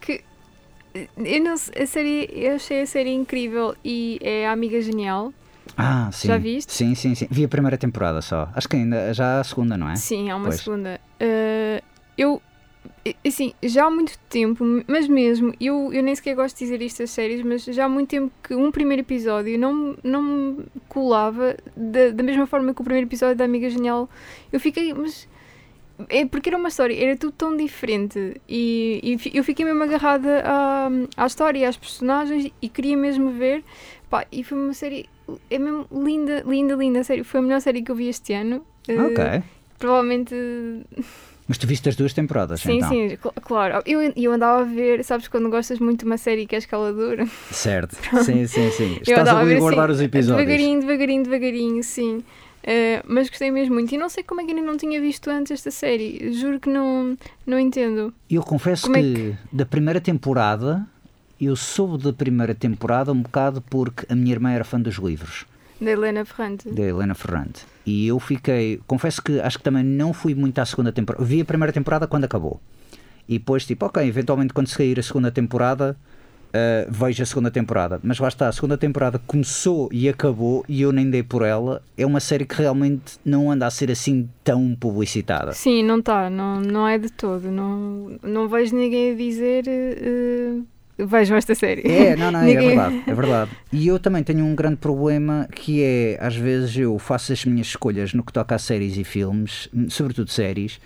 [0.00, 0.22] que.
[0.94, 5.34] Eu não, a série, eu achei a série incrível e é a Amiga Genial.
[5.76, 6.28] Ah, sim.
[6.28, 6.72] Já viste?
[6.72, 7.26] Sim, sim, sim.
[7.28, 8.48] Vi a primeira temporada só.
[8.54, 9.96] Acho que ainda já a segunda, não é?
[9.96, 10.60] Sim, há uma pois.
[10.60, 11.00] segunda.
[11.20, 11.82] Uh,
[12.16, 12.40] eu,
[13.26, 17.02] assim, já há muito tempo, mas mesmo, eu, eu nem sequer gosto de dizer isto
[17.02, 21.56] às séries, mas já há muito tempo que um primeiro episódio não, não me colava
[21.76, 24.08] da, da mesma forma que o primeiro episódio da Amiga Genial.
[24.52, 25.28] Eu fiquei, mas.
[26.08, 30.42] É porque era uma história, era tudo tão diferente e, e eu fiquei mesmo agarrada
[30.44, 33.62] à, à história às personagens e queria mesmo ver.
[34.10, 35.08] Pá, e foi uma série,
[35.48, 37.24] é mesmo linda, linda, linda, sério.
[37.24, 38.66] Foi a melhor série que eu vi este ano.
[38.88, 39.24] Ok.
[39.24, 39.42] Uh,
[39.78, 40.34] provavelmente
[41.46, 42.88] mas tu viste as duas temporadas, sim, então?
[42.88, 43.82] Sim, sim, claro.
[43.84, 47.26] Eu, eu andava a ver, sabes quando gostas muito de uma série que é escaladora?
[47.50, 48.98] Certo, sim, sim, sim.
[49.00, 50.46] Estás a, a guardar assim, os episódios.
[50.46, 52.24] Devagarinho, devagarinho, devagarinho, sim.
[52.64, 53.94] Uh, mas gostei mesmo muito.
[53.94, 56.32] E não sei como é que ainda não tinha visto antes esta série.
[56.32, 58.12] Juro que não, não entendo.
[58.30, 60.86] Eu confesso que, é que da primeira temporada,
[61.38, 65.44] eu soube da primeira temporada um bocado porque a minha irmã era fã dos livros.
[65.80, 66.70] Da Helena Ferrante.
[66.70, 67.66] Da Helena Ferrante.
[67.84, 71.24] E eu fiquei, confesso que acho que também não fui muito à segunda temporada.
[71.24, 72.60] Vi a primeira temporada quando acabou.
[73.28, 75.96] E depois, tipo, ok, eventualmente quando sair a segunda temporada,
[76.54, 77.98] uh, vejo a segunda temporada.
[78.02, 81.82] Mas lá está, a segunda temporada começou e acabou e eu nem dei por ela.
[81.96, 85.52] É uma série que realmente não anda a ser assim tão publicitada.
[85.52, 87.50] Sim, não está, não, não é de todo.
[87.50, 89.64] Não, não vejo ninguém a dizer.
[89.66, 91.82] Uh, vejam esta série.
[91.82, 93.50] É, não, não, é verdade, é verdade.
[93.72, 97.68] E eu também tenho um grande problema que é, às vezes eu faço as minhas
[97.68, 100.80] escolhas no que toca a séries e filmes, sobretudo séries,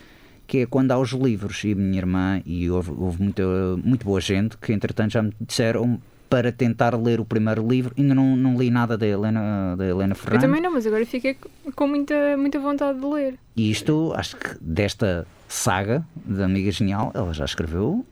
[0.46, 1.62] que é quando há os livros.
[1.64, 3.42] E a minha irmã, e houve, houve muita,
[3.82, 7.92] muito boa gente que, entretanto, já me disseram para tentar ler o primeiro livro.
[7.96, 10.44] Ainda não, não li nada da Helena, da Helena Ferrante.
[10.44, 11.36] Eu também não, mas agora fiquei
[11.74, 13.34] com muita, muita vontade de ler.
[13.56, 18.04] E isto, acho que desta saga da Amiga Genial, ela já escreveu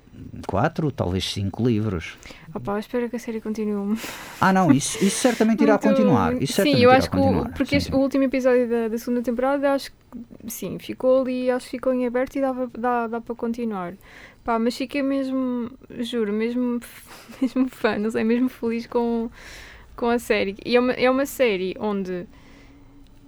[0.46, 2.16] quatro, talvez cinco livros.
[2.54, 3.98] Opa, espero que a série continue.
[4.40, 5.88] Ah, não, isso, isso certamente irá Muito...
[5.88, 6.40] continuar.
[6.42, 7.96] Isso sim, eu acho que o, porque sim, sim.
[7.96, 11.92] o último episódio da, da, segunda temporada, acho que sim, ficou ali, acho que ficou
[11.92, 13.94] em aberto e dava, dá, dá para continuar.
[14.44, 16.80] Pá, mas fiquei mesmo, juro, mesmo,
[17.42, 19.28] mesmo fã, não sei, mesmo feliz com,
[19.96, 20.56] com a série.
[20.64, 22.26] E é uma, é uma série onde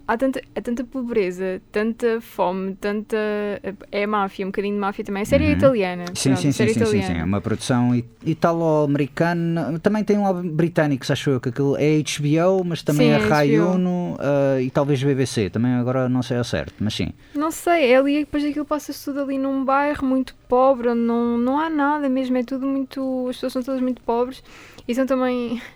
[0.09, 3.15] há tanta, há tanta pobreza, tanta fome, tanta.
[3.91, 5.21] É máfia, um bocadinho de máfia também.
[5.21, 5.51] A série uhum.
[5.51, 6.05] italiana.
[6.15, 7.91] Sim, pronto, sim, sim, sim, sim, sim, É uma produção
[8.25, 9.79] italo-americana.
[9.79, 13.59] Também tem um britânico, acho eu, que aquilo é HBO, mas também sim, é Rai
[13.59, 15.51] Uno uh, e talvez BBC.
[15.51, 17.13] Também agora não sei ao certo, mas sim.
[17.35, 21.37] Não sei, é ali depois aquilo passa-se tudo ali num bairro muito pobre, onde não,
[21.37, 23.27] não há nada mesmo, é tudo muito.
[23.29, 24.43] As pessoas são todas muito pobres
[24.87, 25.61] e são também.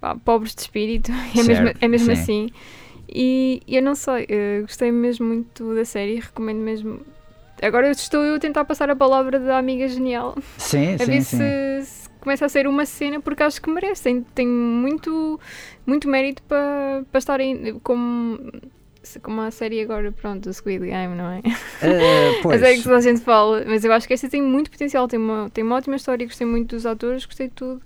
[0.00, 2.12] Pá, pobres de espírito, é certo, mesmo, é mesmo sim.
[2.12, 2.50] assim.
[3.12, 7.00] E eu não sei, eu gostei mesmo muito da série, recomendo mesmo.
[7.60, 10.36] Agora estou eu a tentar passar a palavra da amiga genial.
[10.56, 11.36] Sim, a sim, ver sim.
[11.38, 14.24] Se, se, começa a ser uma cena, porque acho que merece.
[14.34, 15.38] Tem, muito,
[15.84, 17.40] muito mérito para, para estar
[17.82, 18.38] como
[19.22, 21.40] como a série agora, pronto, o Squid Game, não é?
[21.80, 22.62] Uh, pois.
[22.62, 25.08] a série que toda a gente fala, mas eu acho que esta tem muito potencial,
[25.08, 27.80] tem uma, tem uma ótima história, gostei muito dos atores, gostei de tudo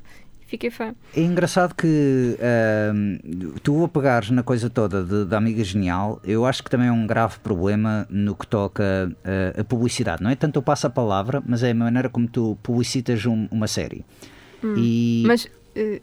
[0.47, 0.95] fiquei fã.
[1.17, 6.63] É engraçado que uh, tu a pegares na coisa toda da Amiga Genial, eu acho
[6.63, 10.23] que também é um grave problema no que toca uh, a publicidade.
[10.23, 14.05] Não é tanto o passa-palavra, mas é a maneira como tu publicitas um, uma série.
[14.63, 14.75] Hum.
[14.77, 15.25] E...
[15.27, 15.49] Mas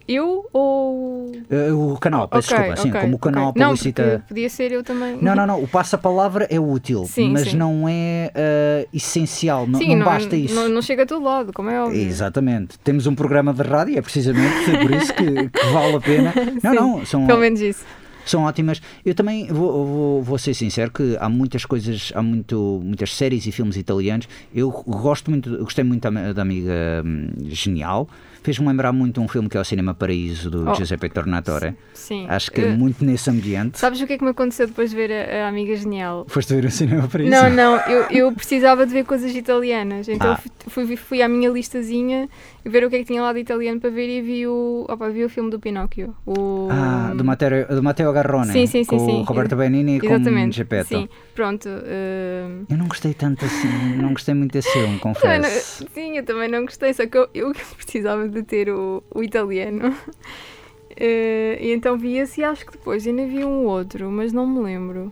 [0.08, 1.32] eu ou.
[1.50, 2.82] Uh, o canal, peço okay, desculpa.
[2.82, 3.64] Sim, okay, como o canal okay.
[3.64, 4.14] publicita.
[4.14, 5.18] Não, podia ser eu também.
[5.22, 5.64] Não, não, não.
[5.64, 7.58] O passa-palavra é útil, sim, mas sim.
[7.58, 9.66] não é uh, essencial.
[9.68, 10.54] Não, sim, não, basta isso.
[10.54, 12.02] Não, não, chega a todo lado, como é óbvio.
[12.02, 12.78] Exatamente.
[12.80, 16.34] Temos um programa de rádio, é precisamente por isso que, que vale a pena.
[16.64, 17.06] Não, não.
[17.06, 17.84] São, Pelo menos isso
[18.26, 18.82] são ótimas.
[19.06, 23.46] Eu também vou, vou, vou, ser sincero que há muitas coisas, há muito, muitas séries
[23.46, 24.28] e filmes italianos.
[24.54, 28.08] Eu gosto muito, gostei muito da, da amiga hum, Genial
[28.44, 31.76] fez-me lembrar muito um filme que é o Cinema Paraíso do oh, Giuseppe Tornatore.
[31.94, 32.26] Sim.
[32.28, 33.78] Acho que é muito nesse ambiente.
[33.78, 36.26] Sabes o que é que me aconteceu depois de ver a, a Amiga Genial?
[36.28, 37.32] Foste ver o Cinema Paraíso?
[37.32, 40.40] Não, não, eu, eu precisava de ver coisas italianas, então ah.
[40.68, 42.28] fui, fui à minha listazinha
[42.66, 45.10] ver o que é que tinha lá de italiano para ver e vi o, opa,
[45.10, 46.16] vi o filme do Pinóquio.
[46.26, 46.68] O...
[46.72, 48.52] Ah, do Matteo, do Matteo Garrone.
[48.52, 48.86] Sim, sim, sim.
[48.86, 49.24] Com sim.
[49.24, 50.88] Roberto Benini e com Geppetto.
[50.88, 51.68] Sim, pronto.
[51.68, 52.66] Uh...
[52.70, 55.84] Eu não gostei tanto assim, não gostei muito desse filme, confesso.
[55.84, 59.24] Não, sim, eu também não gostei, só que eu, eu precisava de ter o, o
[59.24, 59.90] italiano.
[59.90, 64.46] Uh, e então vi esse e acho que depois ainda vi um outro, mas não
[64.46, 65.12] me lembro.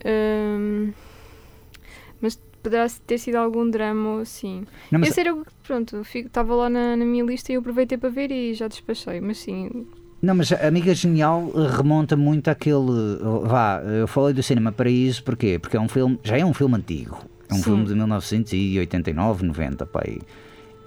[0.00, 0.92] Uh,
[2.20, 4.66] mas poderá ter sido algum drama assim.
[4.90, 5.10] Não, mas...
[5.10, 8.54] Esse era, pronto, estava lá na, na, minha lista e eu aproveitei para ver e
[8.54, 9.86] já despachei, mas sim.
[10.24, 13.18] Não, mas a Amiga Genial remonta muito àquele.
[13.42, 15.58] Vá, eu falei do Cinema Paraíso, porquê?
[15.58, 17.18] Porque é um filme, já é um filme antigo.
[17.50, 17.62] É um sim.
[17.64, 20.18] filme de 1989, 90, pai.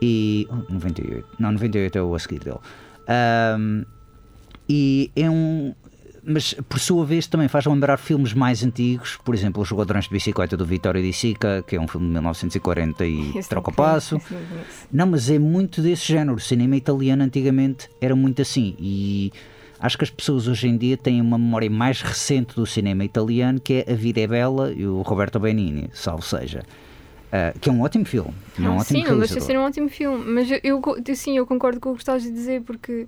[0.01, 0.47] E.
[0.49, 1.27] Oh, 98.
[1.39, 2.57] Não, 98 é o a seguir dele.
[3.59, 3.85] Um,
[4.67, 5.75] e é um,
[6.27, 10.11] mas por sua vez também faz lembrar filmes mais antigos, por exemplo, Os Ladrões de
[10.11, 13.73] Bicicleta do Vitório de Sica, que é um filme de 1940 e esse troca o
[13.73, 14.19] passo.
[14.91, 16.35] Não, mas é muito desse género.
[16.35, 18.75] O cinema italiano antigamente era muito assim.
[18.77, 19.31] E
[19.79, 23.61] acho que as pessoas hoje em dia têm uma memória mais recente do cinema italiano,
[23.61, 26.65] que é A Vida é Bela e o Roberto Benini, salvo seja.
[27.27, 28.33] Uh, que é um ótimo filme.
[28.59, 30.25] É um ah, ótimo sim, não deixa de ser um ótimo filme.
[30.25, 33.07] Mas eu, eu, sim, eu concordo com o que estás a dizer, porque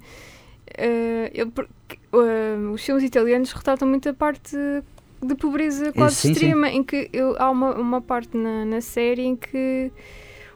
[0.78, 4.56] uh, eu, uh, os filmes italianos retratam muito a parte
[5.22, 6.78] de pobreza quase sim, extrema, sim.
[6.78, 9.92] em que eu, há uma, uma parte na, na série em que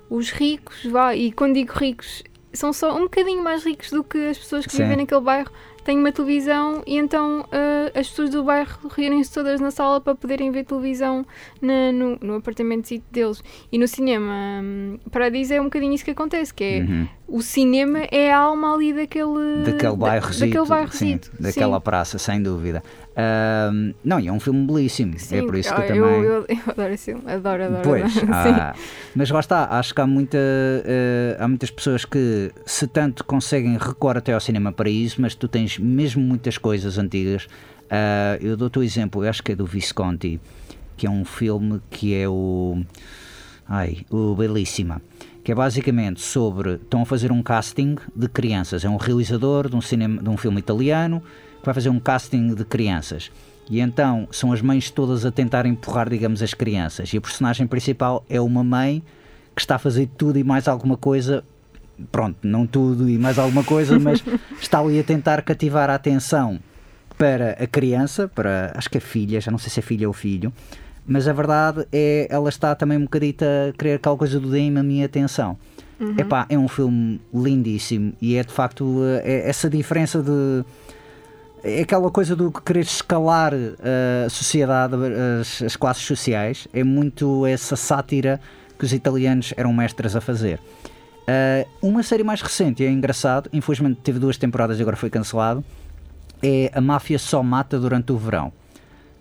[0.10, 2.24] os ricos, vá, e quando digo ricos,
[2.54, 4.84] são só um bocadinho mais ricos do que as pessoas que sim.
[4.84, 5.52] vivem naquele bairro,
[5.84, 10.16] tem uma televisão e então uh, as pessoas do bairro reúnem-se todas na sala para
[10.16, 11.26] poderem ver televisão
[11.62, 13.44] na, no, no apartamento deles.
[13.72, 14.32] E no cinema,
[14.64, 17.08] um, Paradiso é um bocadinho isso que acontece, que é Uhum.
[17.28, 22.18] o cinema é a alma ali daquele, Daquele da- bairro daquele bairro sim, daquela praça,
[22.18, 22.84] sem dúvida.
[23.16, 26.02] Ahm, não, e é um filme belíssimo, é por isso que eu Ah, também.
[26.02, 27.84] Eu, eu, eu adoro esse filme, adoro, adoro.
[27.84, 28.34] Pois, adoro.
[28.34, 28.76] há-
[29.16, 33.78] mas lá está, acho que há, muita, eh, há muitas pessoas que se tanto conseguem
[33.78, 37.48] recuar até ao cinema para isso, mas tu tens mesmo muitas coisas antigas.
[37.90, 40.42] Ah, eu dou-te o exemplo, eu acho que é do Visconti,
[40.98, 42.82] que é um filme que é o.
[43.70, 45.02] Ai, o Belíssima.
[45.44, 46.76] Que é basicamente sobre.
[46.76, 48.84] Estão a fazer um casting de crianças.
[48.84, 51.22] É um realizador de um, cinema, de um filme italiano
[51.64, 53.32] que vai fazer um casting de crianças.
[53.70, 57.14] E então são as mães todas a tentar empurrar, digamos, as crianças.
[57.14, 59.02] E a personagem principal é uma mãe
[59.56, 61.42] que está a fazer tudo e mais alguma coisa.
[62.12, 64.22] Pronto, não tudo e mais alguma coisa, mas
[64.62, 66.60] está ali a tentar cativar a atenção
[67.18, 70.14] para a criança, para acho que a filha, já não sei se é filha ou
[70.14, 70.52] filho,
[71.08, 74.80] mas a verdade é ela está também um bocadito a querer aquela coisa do deem-me
[74.80, 75.58] a minha atenção.
[76.18, 80.66] Epá, é um filme lindíssimo e é de facto eh, é essa diferença de
[81.64, 84.96] é aquela coisa do querer escalar eh, a sociedade,
[85.40, 88.40] as, as classes sociais, é muito essa sátira
[88.78, 90.60] que os italianos eram mestres a fazer.
[91.26, 95.10] Eh, uma série mais recente, e é engraçado, infelizmente teve duas temporadas e agora foi
[95.10, 95.64] cancelado,
[96.42, 98.52] é A Máfia Só Mata Durante o Verão.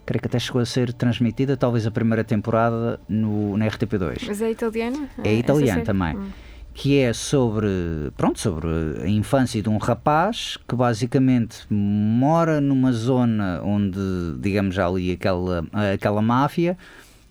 [0.05, 4.43] Creio que até chegou a ser transmitida, talvez a primeira temporada no, na RTP2 Mas
[4.43, 5.09] é italiano?
[5.23, 5.87] É italiano série?
[5.87, 6.17] também.
[6.17, 6.31] Hum.
[6.75, 7.69] Que é sobre,
[8.17, 8.69] pronto, sobre
[9.03, 14.01] a infância de um rapaz que basicamente mora numa zona onde,
[14.41, 16.77] digamos, há ali aquela, aquela máfia,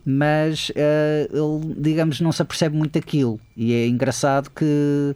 [0.06, 3.39] mas eh, ele, digamos, não se apercebe muito daquilo.
[3.56, 5.15] E é engraçado que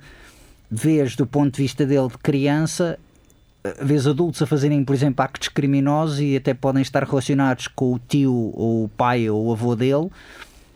[0.70, 2.98] vês do ponto de vista dele de criança,
[3.64, 7.94] eh, vês adultos a fazerem, por exemplo, actos criminosos e até podem estar relacionados com
[7.94, 10.10] o tio ou o pai ou o avô dele,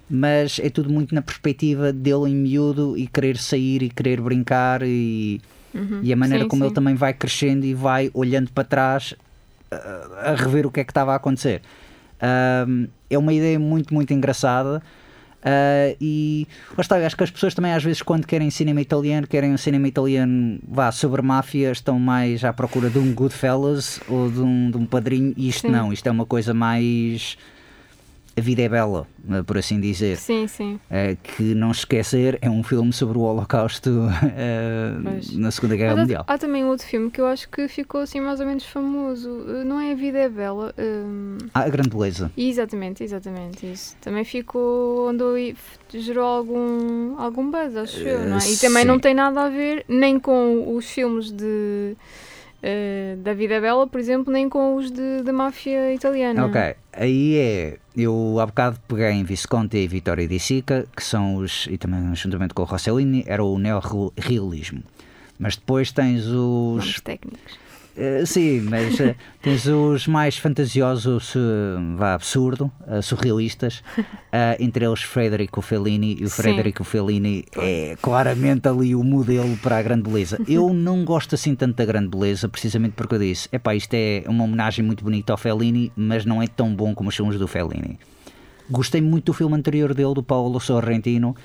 [0.09, 4.81] mas é tudo muito na perspectiva dele em miúdo e querer sair e querer brincar
[4.83, 5.39] e,
[6.01, 6.75] e a maneira Sim, como ele sim.
[6.75, 9.13] também vai crescendo e vai olhando para trás
[9.71, 11.61] a, a rever o que é que estava a acontecer.
[12.21, 14.81] Ahm, é uma ideia muito, muito engraçada.
[15.43, 19.53] ah, e está, acho que as pessoas também às vezes quando querem cinema italiano, querem
[19.53, 24.39] um cinema italiano vá sobre máfia, estão mais à procura de um Goodfellas ou de
[24.41, 25.71] um, de um padrinho, e isto Sim.
[25.71, 27.37] não, isto é uma coisa mais
[28.39, 30.17] a vida é bela, eh, por assim dizer.
[30.17, 30.79] Sim, sim.
[30.89, 34.07] Eh, que não esquecer é um filme sobre o Holocausto
[35.03, 35.35] Pois.
[35.37, 36.23] na Segunda Guerra Mas Mundial.
[36.27, 39.29] Há, também outro filme que eu acho que ficou assim mais ou menos famoso.
[39.29, 40.73] Uh, Não é A Vida é Bela.
[40.77, 42.31] hum, Ah, a grande beleza.
[42.37, 43.95] Exatamente, exatamente isso.
[44.01, 45.55] Também ficou onde eu-
[45.93, 48.51] gerou algum, algum buzz, acho eu, não é?
[48.51, 48.87] E também sim.
[48.87, 51.95] não tem nada a ver nem com os filmes de
[52.61, 56.45] eh, da Vida Bela, por exemplo, nem com os de, da máfia italiana.
[56.45, 57.77] Ok, aí é.
[57.95, 61.67] Eu há bocado peguei em Visconti e Vittorio Di Sica, que são os.
[61.67, 64.83] e também juntamente com o Rossellini, era o neorrealismo.
[65.37, 66.35] Mas depois tens os.
[66.35, 67.68] Nomes técnicos.
[67.99, 71.39] Eh, sim, mas eh, tens os mais fantasiosos, eh,
[71.97, 72.71] vá, absurdo,
[73.03, 73.83] surrealistas,
[74.57, 76.43] entre eles Federico Fellini, e o Sim.
[76.43, 80.39] Federico Fellini é claramente ali o modelo para a grande beleza.
[80.47, 84.23] Eu não gosto assim tanto da grande beleza, precisamente porque eu disse, epá, isto é
[84.27, 87.47] uma homenagem muito bonita ao Fellini, mas não é tão bom como os filmes do
[87.47, 87.99] Fellini.
[88.69, 91.35] Gostei muito do filme anterior dele, do Paulo Sorrentino,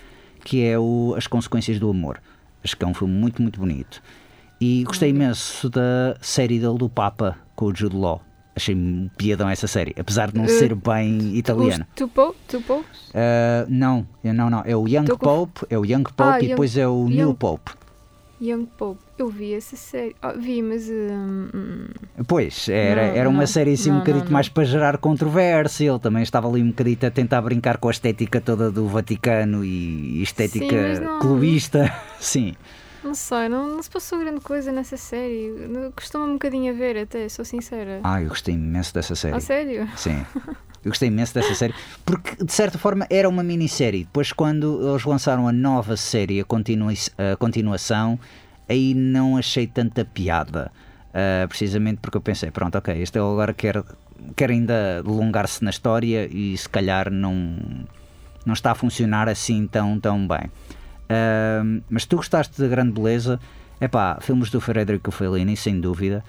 [0.45, 2.21] que é o As Consequências do Amor.
[2.63, 4.01] Acho que é um filme muito, muito bonito.
[4.65, 8.23] E gostei imenso da série dele do Papa com o Jude Law.
[8.57, 11.85] Achei um piadão essa série, apesar de não Eh, ser bem italiano.
[11.91, 12.83] Os Tupo, Tupo?
[13.13, 14.63] Ah, não, não, não.
[14.65, 16.89] É o Young Tô com- Pope, é o Young Pope Ah, e Young- depois é
[16.89, 17.73] o New Young- Pope.
[18.41, 19.01] Young Pope.
[19.19, 20.15] Eu vi essa série.
[20.23, 20.89] Ah, vi, mas.
[20.89, 21.87] hum, hum,
[22.27, 24.33] Pois, era, Não, era uma não, série assim um não, bocadito não, não.
[24.35, 25.91] mais para gerar controvérsia.
[25.91, 29.65] Ele também estava ali um bocadito a tentar brincar com a estética toda do Vaticano
[29.65, 31.93] e estética Sim, clubista.
[32.19, 32.55] Sim.
[33.05, 35.53] Não sei, não, não se passou grande coisa nessa série.
[35.95, 38.01] Costuma um bocadinho a ver, até, sou sincera.
[38.03, 39.37] Ah, eu gostei imenso dessa série.
[39.37, 39.89] A sério?
[39.97, 40.25] Sim.
[40.85, 44.05] Eu gostei imenso dessa série porque, de certa forma, era uma minissérie.
[44.05, 48.19] Depois, quando eles lançaram a nova série, a, continua a continuação,
[48.69, 50.71] aí não achei tanta piada.
[51.15, 53.83] Ah, precisamente porque eu pensei: pronto, ok, este agora quer,
[54.35, 57.57] quer ainda alongar-se na história e se calhar não,
[58.45, 60.51] não está a funcionar assim tão, tão bem.
[61.09, 63.39] Ah, mas se tu gostaste da grande beleza,
[63.81, 66.25] é pá, filmes do Federico Fellini, sem dúvida.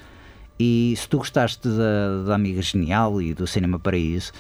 [0.59, 4.31] E se tu gostaste da, da Amiga Genial e do Cinema Paraíso,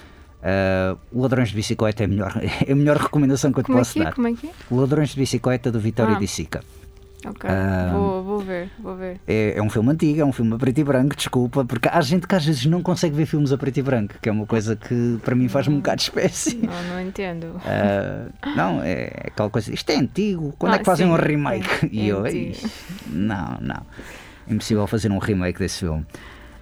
[0.41, 2.33] uh, Ladrões de Bicicleta é a melhor,
[2.65, 4.03] é a melhor recomendação que eu te Como é posso que é?
[4.05, 4.13] dar.
[4.13, 4.51] Como é que é?
[4.71, 6.19] Ladrões de Bicicleta do Vitório Ah.
[6.19, 6.63] Di Sica.
[7.27, 7.89] Ok, Ah.
[7.93, 9.19] vou, vou ver, vou ver.
[9.27, 11.99] É, é um filme antigo, é um filme a preto e branco, desculpa, porque há
[12.01, 14.45] gente que às vezes não consegue ver filmes a preto e branco, que é uma
[14.45, 16.55] coisa que para mim faz-me um bocado de espécie.
[16.57, 17.59] Não, não entendo.
[17.65, 21.17] Ah, não, é aquela coisa, isto é antigo, quando é Ah, que fazem sim, um
[21.17, 21.89] é, remake?
[21.91, 22.51] e é eu, antigo.
[22.51, 22.67] "Ixi,
[23.09, 23.81] não, não,
[24.47, 26.05] impossível fazer um remake desse filme.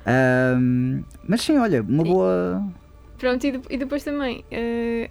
[0.06, 0.56] Ah,
[1.28, 2.64] mas sim, olha, uma boa.
[3.18, 5.10] Pronto, e, de- e depois também, eh,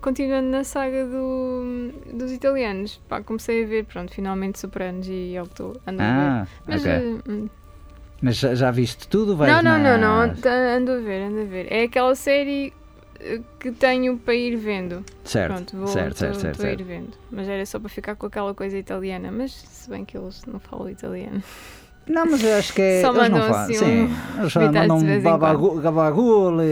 [0.00, 5.42] continuando na saga do- dos italianos, pá, comecei a ver, pronto, finalmente Sopranos e é
[5.42, 6.12] o que estou ando a ver.
[6.12, 6.92] Ah, Mas, ok.
[6.92, 7.48] eh, hum,
[8.22, 9.36] Mas já, já viste tudo?
[9.36, 11.72] Vais não, não, na- não, não, ando- a ver, ando a ver.
[11.72, 12.72] É aquela série
[13.20, 15.04] eh, que tenho para ir vendo.
[15.24, 16.84] Certo, Pronto, vou certo, certo, tô- certo, tô a ir certo.
[16.86, 17.12] vendo.
[17.30, 19.30] Mas era só para ficar com aquela coisa italiana.
[19.32, 21.42] Mas se bem que eles não falam italiano.
[22.08, 23.00] Não, mas eu acho que é.
[23.02, 23.60] Só eles não falam.
[23.62, 26.64] assim Sim, um- eles mandam um babagu- gabagule,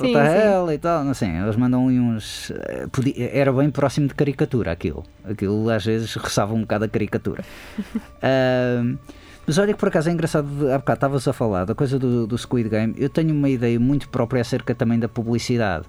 [0.00, 1.04] Sim, outra hell e tal.
[1.04, 2.50] Não sei, eles mandam uns.
[2.50, 5.04] eh, podia- era bem próximo de caricatura aquilo.
[5.24, 7.44] Aquilo às vezes roçava um bocado a caricatura.
[8.22, 8.96] Ahm,
[9.46, 12.26] mas olha que por acaso é engraçado, há bocado estavas a falar da coisa do,
[12.26, 12.94] do Squid Game.
[12.96, 15.84] Eu tenho uma ideia muito própria acerca também da publicidade.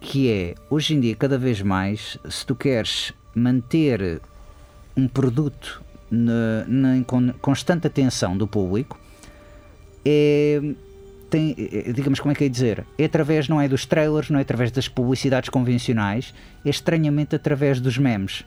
[0.00, 4.20] Que é, hoje em dia, cada vez mais, se tu queres manter
[4.96, 5.82] um produto
[6.14, 8.98] na, na con- constante atenção do público,
[10.04, 10.60] é,
[11.30, 12.84] tem, é, digamos, como é que é dizer?
[12.98, 16.32] É através, não é dos trailers, não é através das publicidades convencionais,
[16.64, 18.44] é estranhamente através dos memes.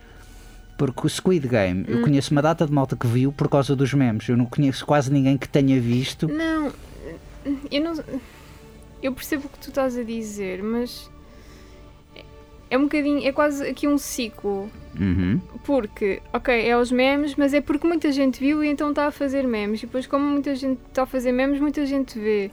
[0.78, 3.93] Porque o Squid Game, eu conheço uma data de malta que viu por causa dos
[3.95, 4.30] memes.
[4.30, 6.28] Eu não conheço quase ninguém que tenha visto.
[6.28, 6.72] Não,
[7.72, 8.03] eu não.
[9.01, 11.09] Eu percebo o que tu estás a dizer, mas.
[12.70, 13.26] É um bocadinho.
[13.28, 14.70] É quase aqui um ciclo.
[14.99, 15.39] Uhum.
[15.63, 19.11] Porque, ok, é os memes, mas é porque muita gente viu e então está a
[19.11, 19.82] fazer memes.
[19.84, 22.49] E depois, como muita gente está a fazer memes, muita gente vê.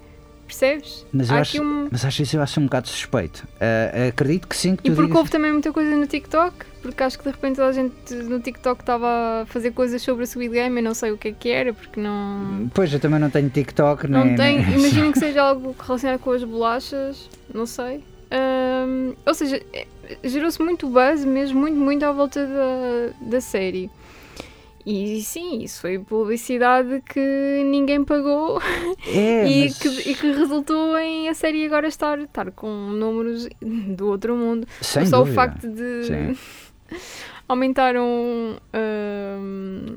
[0.47, 1.07] Percebes?
[1.11, 1.89] Mas, eu acho, um...
[1.91, 3.49] mas às vezes eu acho um bocado suspeito.
[3.59, 7.03] Ah, acredito que sim, que E porque digas- houve também muita coisa no TikTok, porque
[7.03, 9.07] acho que de repente toda a gente no TikTok estava
[9.43, 11.73] a fazer coisas sobre a Squid Game, eu não sei o que é que era,
[11.73, 12.69] porque não.
[12.75, 14.59] Pois, eu também não tenho TikTok, Não nem, tem.
[14.63, 18.05] nem- Imagino que seja algo relacionado com as bolachas, não sei.
[18.31, 19.63] Ahm, ou seja,
[20.23, 23.91] gerou-se muito buzz, mesmo muito, muito à volta da, da série.
[24.87, 27.19] E sim, isso foi publicidade que
[27.65, 28.61] ninguém pagou
[29.07, 33.49] É, e, mas- que, e que resultou em a série agora estar, estar com números
[33.63, 34.67] do outro mundo.
[34.81, 35.33] Sem Só dúvida.
[35.33, 36.37] o facto de Sim.
[37.49, 39.97] aumentaram ahm,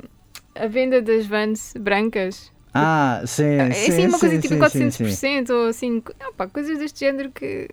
[0.55, 4.64] a venda das vans brancas Ah, sim, é sim, assim uma coisa sim, tipo sim,
[4.66, 5.53] sim, 400% sim.
[5.53, 6.01] ou assim,
[6.38, 7.70] pá, coisas deste género que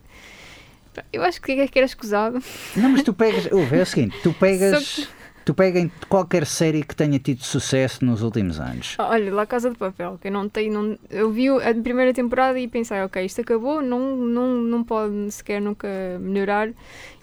[1.12, 2.42] eu acho que é que era escusado.
[2.76, 3.50] Não, mas tu pegas.
[3.50, 5.08] Ouve, é o seguinte: tu pegas.
[5.44, 8.94] Só Tu pega em qualquer série que tenha tido sucesso nos últimos anos.
[8.98, 10.72] Ah, Olha, lá Casa de Papel, que eu não tenho.
[10.72, 15.30] Não, eu vi a primeira temporada e pensei, ok, isto acabou, não, não, não pode
[15.30, 15.86] sequer nunca
[16.20, 16.70] melhorar.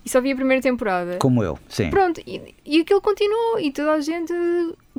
[0.06, 1.18] E só vi a primeira temporada.
[1.18, 1.90] Como eu, sim.
[1.90, 4.34] Pronto, e, e aquilo continuou e toda a gente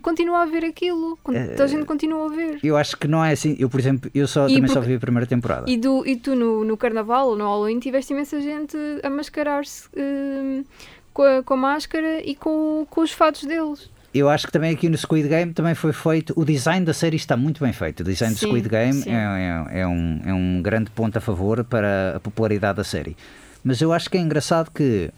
[0.01, 1.19] continua a ver aquilo.
[1.33, 2.59] Eh, Toda a gente continua a ver.
[2.63, 3.57] Eu acho que não é assim.
[3.59, 5.69] Eu, por exemplo, eu só, E também só porque- vi a primeira temporada.
[5.71, 9.89] E, do, e tu no, no carnaval ou no Halloween tiveste imensa gente a mascarar-se
[9.97, 10.65] hum,
[11.13, 13.91] com, a, com a máscara e com, com os fatos deles.
[14.15, 16.35] Eu acho que também aqui no Squid Game também foi feito.
[16.37, 18.01] O design da série está muito bem feito.
[18.01, 19.11] O design Sim, do Squid Game é,
[19.75, 23.17] é- é um, é um grande ponto a favor para a popularidade da série.
[23.65, 25.11] Mas eu acho que é engraçado que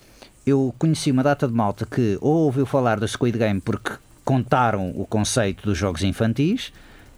[0.47, 3.93] eu conheci uma data de malta que ou ouviu falar do Squid Game porque
[4.25, 6.73] contaram o conceito dos jogos infantis.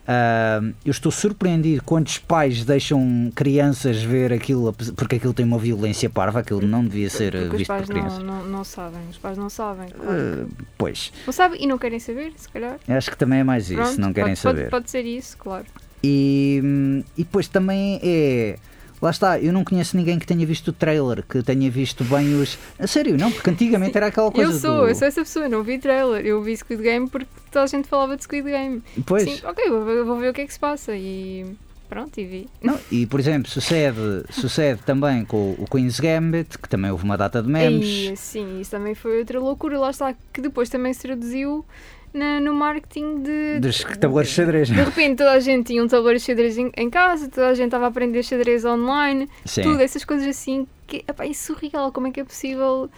[0.08, 6.08] Ah, eu estou surpreendido quantos pais deixam crianças ver aquilo porque aquilo tem uma violência
[6.08, 8.18] parva, aquilo não devia ser Porque visto por crianças.
[8.22, 9.00] não, não, não sabem.
[9.10, 9.88] Os pais não sabem.
[9.88, 10.46] claro.
[10.48, 12.78] Ah, pois, Não sabem e não querem saber, se calhar.
[12.88, 14.60] acho que também é mais isso, Pronto, não querem pode, saber.
[14.62, 15.64] Pode, pode ser isso, claro.
[16.04, 18.56] E, hum, e depois também é.
[19.00, 22.34] Lá está, eu não conheço ninguém que tenha visto o trailer, que tenha visto bem
[22.40, 22.58] os.
[22.78, 24.52] A sério, não, porque antigamente era aquela coisa.
[24.52, 24.88] Eu sou, do...
[24.88, 26.24] eu sou essa pessoa, não vi trailer.
[26.24, 28.82] Eu vi Squid Game porque toda a gente falava de Squid Game.
[29.04, 30.96] Pois, Sim, ok, vou, ver- vou ver o que é que se passa.
[30.96, 31.44] E
[31.88, 32.48] pronto, e vi.
[32.62, 37.16] não, e por exemplo, sucede, sucede também com o Queen's Gambit, que também houve uma
[37.18, 37.86] data de memes.
[37.86, 39.78] E sim, isso também foi outra loucura.
[39.78, 41.64] Lá está, que depois também se traduziu
[42.12, 43.60] na- no marketing de.
[43.60, 44.68] Dos tabuleiros de xadrez.
[44.68, 47.54] De repente toda a gente tinha um tabuleiro de xadrez em, em casa, toda a
[47.54, 49.62] gente estava a aprender xadrez online, Sim.
[49.62, 52.88] tudo, essas coisas assim, que epá, é surreal, como é que é possível,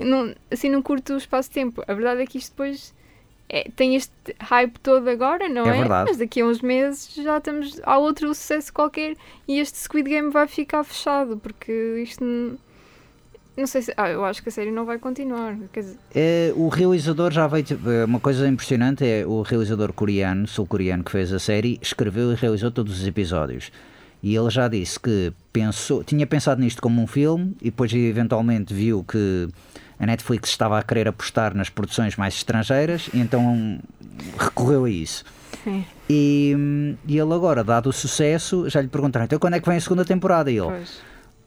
[0.00, 1.82] não, assim num curto espaço de tempo.
[1.86, 2.94] A verdade é que isto depois
[3.48, 5.78] é, tem este hype todo agora, não É é?
[5.78, 6.10] verdade.
[6.10, 9.16] Mas daqui a uns meses já estamos, há outro sucesso qualquer
[9.48, 12.58] e este Squid Game vai ficar fechado, porque isto
[13.58, 16.68] não, sei se, ah, eu acho que a série não vai continuar, dizer, É, o
[16.68, 17.64] realizador já veio.
[17.86, 22.34] é, Uma coisa impressionante é o realizador coreano, sul-coreano, que fez a série, escreveu e
[22.34, 23.70] realizou todos os episódios.
[24.22, 28.74] E ele já disse que pensou, tinha pensado nisto como um filme e depois eventualmente
[28.74, 29.48] viu que
[29.98, 33.78] a Netflix estava a querer apostar nas produções mais estrangeiras e então
[34.38, 35.24] recorreu a isso.
[35.62, 35.84] Sim.
[36.10, 39.78] E, e ele agora, dado o sucesso, já lhe perguntaram, então quando é que vem
[39.78, 40.50] a segunda temporada?
[40.50, 41.00] E ele, Pois.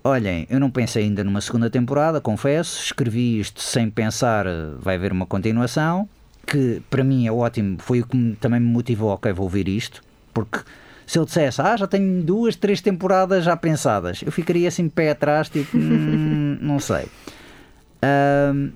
[0.04, 4.46] Olhem, eu não pensei ainda numa segunda temporada, confesso, escrevi isto sem pensar,
[4.80, 6.08] vai haver uma continuação,
[6.46, 10.04] que para mim é ótimo, foi o que também me motivou, ok, vou ouvir isto,
[10.34, 10.60] porque
[11.06, 15.12] se ele dissesse, ah, já tenho duas, três temporadas já pensadas, eu ficaria assim pé
[15.12, 17.06] atrás, tipo, "Hum, não sei.
[18.02, 18.72] Ahm,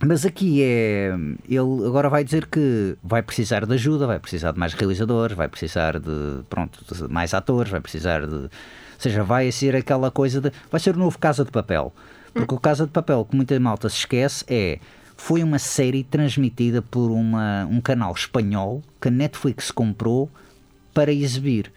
[0.00, 1.14] mas aqui é.
[1.48, 5.48] Ele agora vai dizer que vai precisar de ajuda, vai precisar de mais realizadores, vai
[5.48, 8.48] precisar de, pronto, de mais atores, vai precisar de.
[8.96, 10.50] Ou seja, vai ser aquela coisa de.
[10.70, 11.92] Vai ser o novo Casa de Papel.
[12.32, 14.78] Porque o Casa de Papel, que muita malta se esquece, é.
[15.18, 20.30] Foi uma série transmitida por uma, um canal espanhol que a Netflix comprou
[20.92, 21.72] para exibir.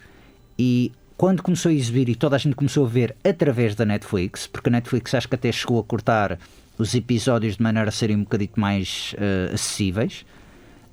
[0.58, 4.46] E quando começou a exibir e toda a gente começou a ver através da Netflix,
[4.46, 6.38] porque a Netflix acho que até chegou a cortar
[6.78, 10.26] os episódios de maneira a serem um bocadinho mais eh, acessíveis,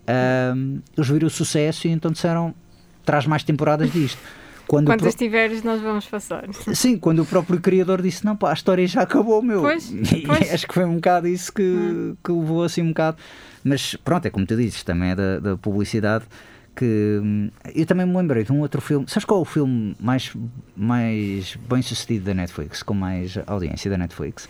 [0.07, 2.55] ahm, eles viram o sucesso e então disseram
[3.05, 4.19] traz mais temporadas disto.
[4.67, 6.45] Quando Quantas pro- tiveres, nós vamos passar.
[6.75, 9.61] Sim, quando o próprio criador disse não pá, a história já acabou, meu.
[9.61, 10.53] Pois, E pois.
[10.53, 13.17] acho que foi um bocado isso que, que levou assim um bocado.
[13.63, 16.25] Mas pronto, é como tu dizes, também é da, da publicidade
[16.75, 19.07] que hum, eu também me lembrei de um outro filme.
[19.09, 20.33] Sabes qual é o filme mais,
[20.77, 24.49] mais bem sucedido da Netflix, com mais audiência da Netflix?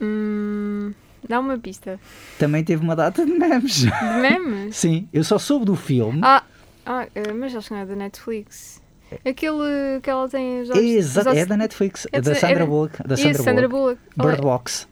[0.00, 0.92] Hum,
[1.26, 1.98] dá uma pista.
[2.38, 3.84] Também teve uma data de memes.
[3.84, 4.74] De memes?
[4.76, 6.20] Sim, eu só soube do filme.
[6.22, 6.42] Ah,
[6.84, 8.81] ah eh, mas acho que não é da Netflix.
[9.24, 10.82] Aquele que ela tem os olhos.
[10.82, 13.02] Exato, é da Netflix, é é da Sandra é- Bullock.
[13.06, 13.98] Da Isso, Sandra Sandra Bullock.
[14.16, 14.30] Bullock.
[14.36, 14.88] Bird Box.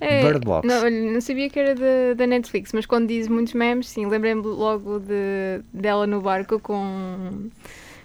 [0.00, 0.66] É, Bird Box.
[0.66, 4.40] Não, não sabia que era da, da Netflix, mas quando diz muitos memes, sim, lembrei-me
[4.42, 7.50] logo de, dela no barco com,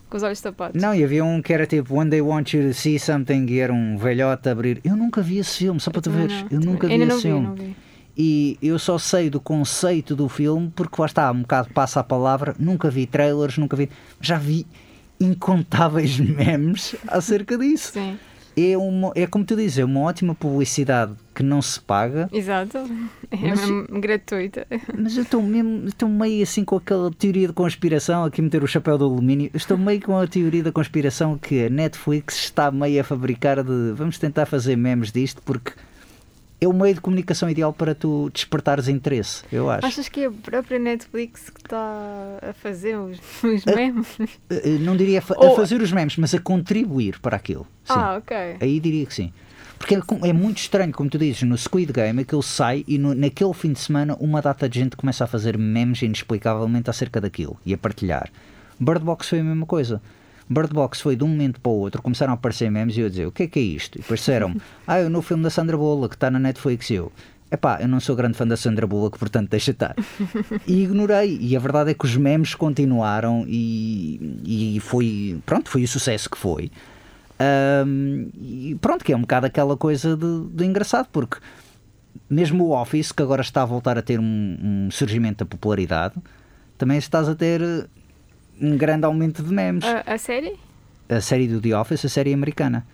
[0.10, 0.82] com os olhos tapados.
[0.82, 3.60] Não, e havia um que era tipo One Day Want You to See Something e
[3.60, 4.82] era um velhote a abrir.
[4.84, 6.42] Eu nunca vi esse filme, só para tu veres.
[6.44, 7.56] não, Eu nunca vi esse vi, filme.
[7.56, 7.76] vi.
[8.18, 12.04] E eu só sei do conceito do filme porque lá está, um bocado passa a
[12.04, 12.56] palavra.
[12.60, 13.90] Nunca vi trailers, nunca vi.
[14.22, 14.66] Já vi
[15.20, 17.94] incontáveis memes acerca disso.
[17.94, 18.18] Sim,
[18.58, 22.30] É, uma, é como tu dizes, é uma ótima publicidade que não se paga.
[22.32, 22.78] exato.
[23.30, 24.66] É Mas- mesmo gratuita.
[24.98, 28.68] Mas eu estou mesmo, estou meio assim com aquela teoria de conspiração, aqui meter o
[28.68, 33.02] chapéu do alumínio, estou meio com a teoria da conspiração que a Netflix está meio
[33.02, 35.74] a fabricar de vamos tentar fazer memes disto porque
[36.62, 39.86] é o meio de comunicação ideal para tu despertares interesse, eu acho.
[39.86, 41.78] Achas que é a própria Netflix que está
[42.42, 44.08] a fazer os, os memes?
[44.50, 47.68] Eh, Não diria a Ou- fazer os memes, mas a contribuir para aquilo.
[47.84, 47.94] Sim.
[47.96, 48.36] Ah, ok.
[48.60, 49.32] Aí diria que sim.
[49.78, 50.00] Porque é,
[50.30, 53.74] é muito estranho, como tu dizes, no Squid Game aquilo sai e no- naquele fim
[53.74, 57.78] de semana uma data de gente começa a fazer memes inexplicavelmente acerca daquilo e a
[57.78, 58.30] partilhar.
[58.80, 60.02] Bird Box foi a mesma coisa.
[60.50, 63.08] Bird Box foi de um momento para o outro, começaram a aparecer memes e eu
[63.08, 63.98] a dizer o que é que é isto?
[63.98, 67.12] E depois disseram ah, eu no filme da Sandra Bullock que está na Netflix eu
[67.52, 69.96] epá, eu não sou grande fã da Sandra Bullock, portanto deixa estar.
[70.68, 71.38] E ignorei.
[71.40, 76.30] E a verdade é que os memes continuaram e, e foi, pronto, foi o sucesso
[76.30, 76.72] que foi.
[77.40, 81.38] Ahm, e pronto, que é um bocado aquela coisa de, de engraçado, porque
[82.30, 86.16] mesmo o Office, que agora está a voltar a ter um, um surgimento da popularidade,
[86.78, 87.62] também estás a ter
[88.62, 89.84] um grande aumento de memes.
[89.86, 90.58] A, a série?
[91.10, 92.86] A série do The Office, a série americana.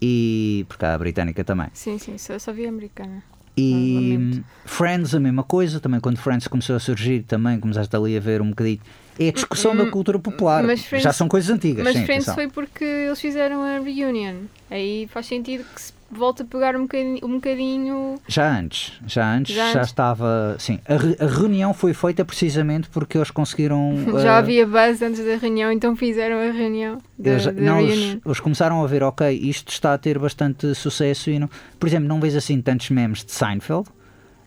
[0.00, 0.64] E.
[0.68, 1.68] porque há a britânica também.
[1.72, 3.22] Sim, sim, só, só vi a americana.
[3.56, 4.44] E lamento.
[4.64, 8.40] Friends, a mesma coisa, também quando Friends começou a surgir, também começaste ali a ver
[8.40, 8.80] um bocadinho.
[9.18, 10.64] É a discussão da cultura popular.
[10.64, 11.84] Hum, Friends- Já são coisas antigas.
[11.84, 12.34] Mas sim, Friends atenção.
[12.34, 14.36] foi porque eles fizeram a reunion.
[14.70, 17.18] Aí faz sentido que se volta a pegar um bocadinho.
[17.22, 19.90] Um bocadinho Já antes, já antes, Já já, antes?
[19.90, 20.56] estava.
[20.58, 23.94] Sim, a, re- a reunião foi feita precisamente porque eles conseguiram.
[24.22, 27.80] já eh, havia buzz antes da reunião, então fizeram a reunião da, eles, da não,
[27.80, 31.48] eles, eles começaram a ver, ok, isto está a ter bastante sucesso e não.
[31.78, 33.88] Por exemplo, não vês assim tantos memes de Seinfeld.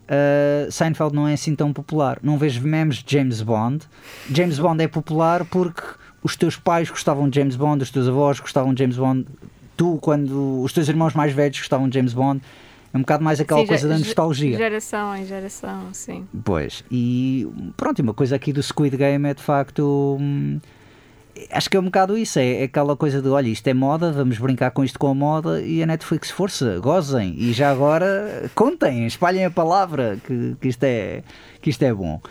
[0.06, 2.20] Uh, Seinfeld não é assim tão popular.
[2.22, 3.86] Não vejo memes de James Bond.
[4.32, 5.82] James Bond é popular porque
[6.24, 9.26] os teus pais gostavam de James Bond, os teus avós gostavam de James Bond,
[9.76, 12.42] tu, quando os teus irmãos mais velhos gostavam de James Bond.
[12.94, 14.56] É um bocado mais aquela Sim, coisa da nostalgia.
[14.58, 16.26] Geração em geração, sim.
[16.46, 17.46] Pois, e
[17.76, 20.18] pronto, uma coisa aqui do Squid Game é de facto.
[20.20, 20.60] hum,
[21.52, 24.12] acho que é um bocado isso, é, é aquela coisa de olha, isto é moda,
[24.12, 28.50] vamos brincar com isto com a moda e a Netflix, força, gozem e já agora
[28.56, 31.24] contem, espalhem a palavra que, que, isto, é,
[31.62, 32.22] que isto é bom.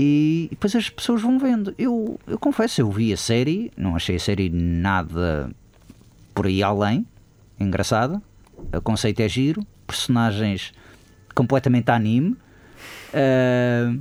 [0.00, 1.74] E depois as pessoas vão vendo.
[1.76, 5.50] Eu, eu confesso, eu vi a série, não achei a série nada
[6.32, 7.04] por aí além,
[7.58, 8.22] engraçada,
[8.72, 10.72] o conceito é giro, personagens
[11.34, 12.36] completamente anime.
[13.12, 13.92] Ah,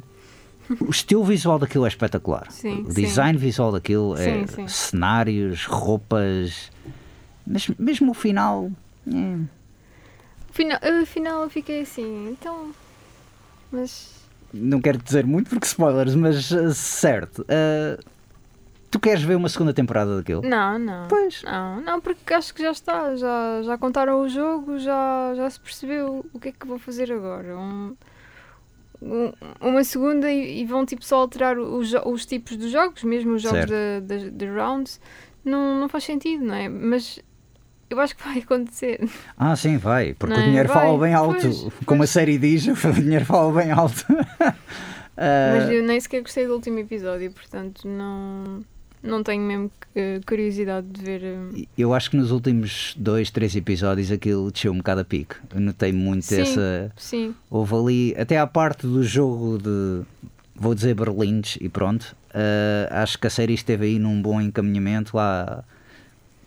[0.81, 2.47] o estilo visual daquilo é espetacular.
[2.51, 3.01] Sim, o sim.
[3.01, 4.67] design visual daquilo é Sim, sim.
[4.67, 6.71] cenários, roupas.
[7.45, 8.69] Mas mesmo o final.
[9.07, 9.37] é,
[10.51, 12.71] Final, afinal eu fiquei assim, então.
[13.71, 14.11] Mas.
[14.53, 17.41] não quero dizer muito porque spoilers, mas uh, certo.
[17.43, 18.03] uh,
[18.89, 20.41] tu queres ver uma segunda temporada daquilo?
[20.41, 21.07] Não, não.
[21.07, 21.43] Pois.
[21.43, 23.15] Não, não, porque acho que já está.
[23.15, 27.11] Já, já contaram o jogo, já, já se percebeu o que é que vou fazer
[27.11, 27.55] agora.
[27.57, 27.95] Um-
[29.61, 33.41] uma segunda e, e vão tipo só alterar os, os tipos dos jogos, mesmo os
[33.41, 34.99] jogos de, rounds.
[35.45, 36.67] Não, não faz sentido, não é?
[36.67, 37.19] Mas
[37.89, 39.07] eu acho que vai acontecer.
[39.37, 40.47] Ah, sim, vai, porque Não o é?
[40.47, 41.39] dinheiro Vai, fala bem alto.
[41.41, 42.09] pois, Como a pois.
[42.09, 44.05] série diz, o dinheiro fala bem alto.
[44.11, 44.53] Uh,
[45.17, 48.61] Mas eu nem sequer gostei do último episódio, portanto não,
[49.03, 49.71] não tenho mesmo
[50.25, 51.23] curiosidade de ver.
[51.23, 55.35] eh, eu acho que nos últimos dois, três episódios aquilo desceu um bocado a pique.
[55.53, 56.41] Eu notei muito Sim.
[56.41, 56.91] essa.
[56.97, 60.01] Sim, Houve ali, até à parte do jogo de,
[60.55, 65.15] vou dizer Berlins e pronto, uh, acho que a série esteve aí num bom encaminhamento
[65.17, 65.63] lá.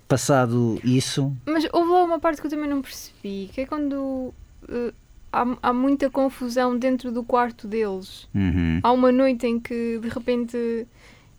[0.09, 4.35] Passado isso, Mas houve lá uma parte que eu também não percebi, que é quando
[4.69, 4.93] eh,
[5.33, 8.27] há, há muita confusão dentro do quarto deles.
[8.35, 10.57] uhum, Há uma noite em que de repente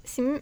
[0.05, 0.39] assim,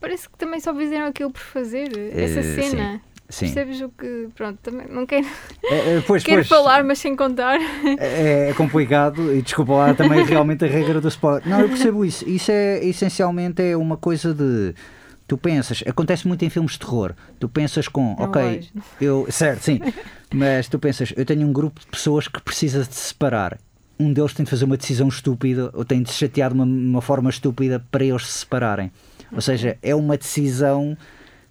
[0.00, 1.88] parece que também só fizeram aquilo por fazer.
[2.14, 3.00] Essa Eh, cena.
[3.28, 3.46] sim.
[3.46, 4.28] Percebes o que.
[4.34, 5.26] Pronto, também não quero,
[5.64, 7.58] É, é, pois, quero pois, falar, mas sem contar.
[7.98, 11.46] É, é complicado e desculpa lá também realmente a regra do spoiler.
[11.48, 12.28] Não, eu percebo isso.
[12.28, 14.74] Isso é essencialmente é uma coisa de.
[15.26, 17.12] Tu pensas, acontece muito em filmes de terror.
[17.38, 18.68] Tu pensas com, Não ok, vejo.
[18.98, 19.78] eu, certo, sim,
[20.32, 23.58] mas tu pensas, eu tenho um grupo de pessoas que precisa de se separar.
[24.00, 26.64] Um deles tem de fazer uma decisão estúpida ou tem de se chatear de uma,
[26.64, 28.90] uma forma estúpida para eles se separarem.
[29.32, 30.96] Ou seja, é uma decisão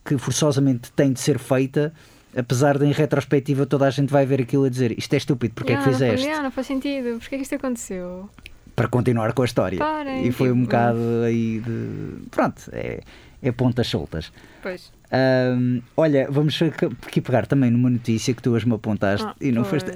[0.06, 1.94] que forçosamente tem de ser feita,
[2.36, 5.54] apesar de em retrospectiva toda a gente vai ver aquilo a dizer isto é estúpido,
[5.54, 6.26] porque é que Yeah, não, fizeste?
[6.26, 7.20] yeah, não faz sentido.
[7.20, 8.30] Porquê é que isto aconteceu?
[8.76, 9.80] para continuar com a história.
[9.80, 12.28] Parem, e foi um tipo, bocado aí de.
[12.30, 13.00] Pronto, é,
[13.42, 14.32] é pontas soltas.
[14.62, 14.92] Pois.
[15.12, 16.60] Ahm, olha, vamos
[17.08, 19.92] aqui pegar também numa notícia que tu hoje me apontaste Ah, e não pois, foste.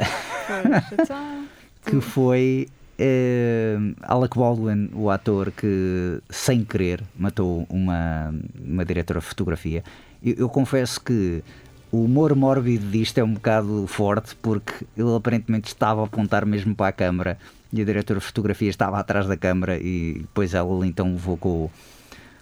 [0.48, 1.00] pois.
[1.00, 1.46] Então,
[1.86, 2.68] que foi
[3.02, 8.34] ahm, Alec Baldwin, o ator que, sem querer, matou uma,
[8.64, 9.84] uma diretora de fotografia.
[10.24, 11.44] Eu, eu confesso que
[11.92, 16.74] o humor mórbido disto é um bocado forte porque ele aparentemente estava a apontar mesmo
[16.74, 17.38] para a câmara
[17.74, 21.70] e a diretora de fotografia estava atrás da câmara e depois ela então levou com,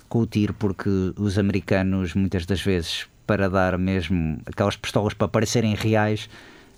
[0.08, 5.28] com o tiro porque os americanos muitas das vezes para dar mesmo aquelas pistolas para
[5.28, 6.30] parecerem reais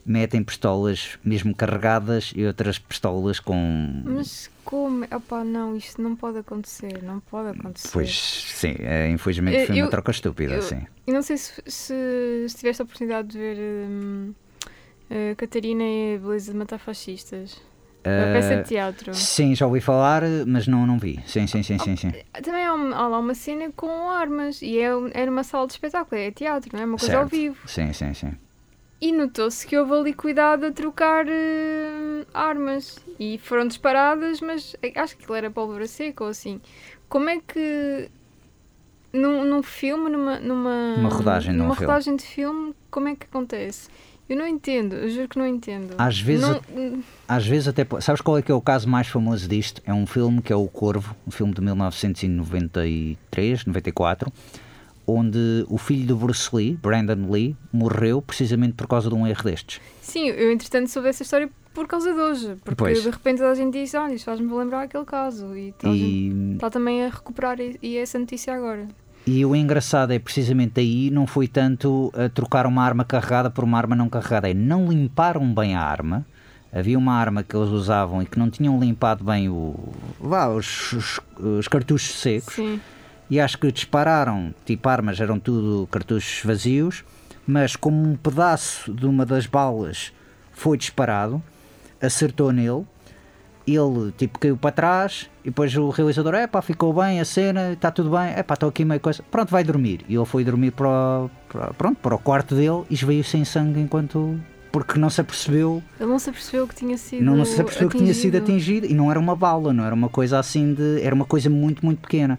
[0.05, 5.05] metem pistolas mesmo carregadas e outras pistolas com mas como?
[5.15, 7.01] Opá, não, isto não pode acontecer.
[7.03, 7.89] Não pode acontecer.
[7.91, 8.09] pois
[8.55, 10.85] sim, é, infelizmente Eu- foi uma eu- troca estúpida eu- sim.
[11.07, 14.33] E não sei se, se, se tiveste a oportunidade de ver hum,
[15.31, 17.59] a Catarina e a Beleza de Matar Fascistas.
[18.03, 19.13] A peça de Ah, teatro.
[19.13, 21.19] sim, já ouvi falar, mas não, não vi.
[21.27, 22.11] Sim, sim, sim, sim, sim.
[22.43, 25.73] Também há, um- há lá uma cena com armas e é, é numa sala de
[25.73, 26.85] espetáculo, é teatro, não é?
[26.85, 27.31] Uma coisa ao Certo.
[27.31, 27.57] vivo.
[27.67, 28.31] Sim, sim, sim.
[29.01, 35.17] E notou-se que houve ali cuidado a trocar hum, armas e foram disparadas, mas acho
[35.17, 36.61] que aquilo era pólvora seca ou assim.
[37.09, 38.09] Como é que
[39.11, 41.87] num, num filme, numa, numa, Uma rodagem de um numa filme.
[41.87, 43.89] rodagem de filme, como é que acontece?
[44.29, 45.95] Eu não entendo, eu juro que não entendo.
[45.97, 47.85] Às vezes Não- Às vezes até.
[47.99, 49.81] Sabes qual é que é o caso mais famoso disto?
[49.85, 54.31] É um filme que é O Corvo, um filme de 1993, 94,
[55.15, 59.43] onde o filho do Bruce Lee, Brandon Lee, morreu precisamente por causa de um erro
[59.43, 59.79] destes.
[60.01, 63.01] Sim, eu entretanto soube essa história por causa de hoje, porque Pois.
[63.01, 66.69] de repente toda a gente disse, olha, isto faz-me lembrar aquele caso e E, está
[66.69, 68.87] também a recuperar e, e essa notícia agora.
[69.25, 73.63] e o engraçado é precisamente aí não foi tanto a trocar uma arma carregada por
[73.63, 76.25] uma arma não carregada, é não limparam bem a arma.
[76.73, 79.75] Havia uma arma que eles usavam e que não tinham limpado bem o,
[80.19, 82.53] vá, os, os- os cartuchos secos.
[82.53, 82.79] Sim.
[83.31, 87.05] E acho que dispararam, tipo armas, eram tudo cartuchos vazios,
[87.47, 90.11] mas como um pedaço de uma das balas
[90.51, 91.41] foi disparado,
[92.01, 92.85] acertou nele,
[93.65, 97.71] ele tipo caiu para trás e depois o realizador, é pá, ficou bem a cena,
[97.71, 100.01] está tudo bem, é pá, estou aqui meio coisa, pronto, vai dormir.
[100.09, 103.45] E ele foi dormir para o, para, pronto, para o quarto dele e esveio sem
[103.45, 104.37] sangue enquanto.
[104.73, 107.89] porque não se apercebeu Ele não se apercebeu que tinha sido não, não se apercebeu
[107.89, 108.79] que tinha sido atingido.
[108.79, 111.01] atingido e não era uma bala, não era uma coisa assim de.
[111.01, 112.37] Era uma coisa muito, muito pequena.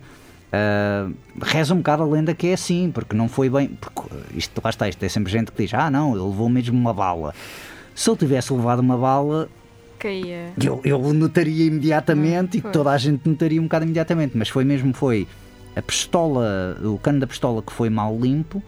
[0.52, 1.08] Ah,
[1.42, 3.68] reza um bocado a lenda que é assim, porque não foi bem.
[3.68, 4.02] Porque
[4.36, 6.92] isto, lá está, isto é sempre gente que diz: ah, não, ele levou mesmo uma
[6.92, 7.34] bala.
[7.94, 9.48] Se ele tivesse levado uma bala,
[9.98, 10.52] Caía.
[10.62, 14.64] eu, eu notaria imediatamente Ah, e toda a gente notaria um bocado imediatamente, mas foi
[14.64, 15.26] mesmo foi
[15.74, 18.62] a pistola, o cano da pistola que foi mal limpo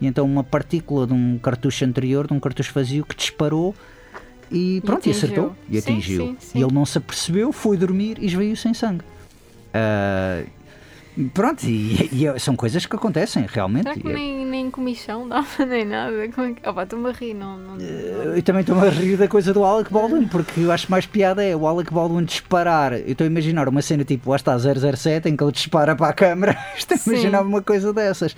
[0.00, 3.74] e então uma partícula de um cartucho anterior, de um cartucho vazio que disparou
[4.50, 5.28] e pronto, e, atingiu.
[5.28, 6.26] acertou e Sim, atingiu.
[6.26, 6.58] sim, sim.
[6.58, 9.04] E ele não se apercebeu, foi dormir e esveio sem sangue.
[9.72, 10.42] Ah,
[11.34, 13.84] pronto, e, e são coisas que acontecem realmente.
[13.84, 16.28] Será que é- nem, nem comichão, dava nem nada.
[16.34, 16.68] Como é que...
[16.68, 17.58] Opa, estou-me a rir, não.
[17.58, 17.84] não, não.
[18.34, 21.44] Eu também estou-me a rir da coisa do Alec Baldwin, porque eu acho mais piada
[21.44, 22.92] é o Alec Baldwin disparar.
[22.94, 26.08] Eu estou a imaginar uma cena tipo, lá está 007, em que ele dispara para
[26.08, 26.58] a câmara.
[26.76, 27.10] Estou a Sim.
[27.10, 28.34] imaginar uma coisa dessas.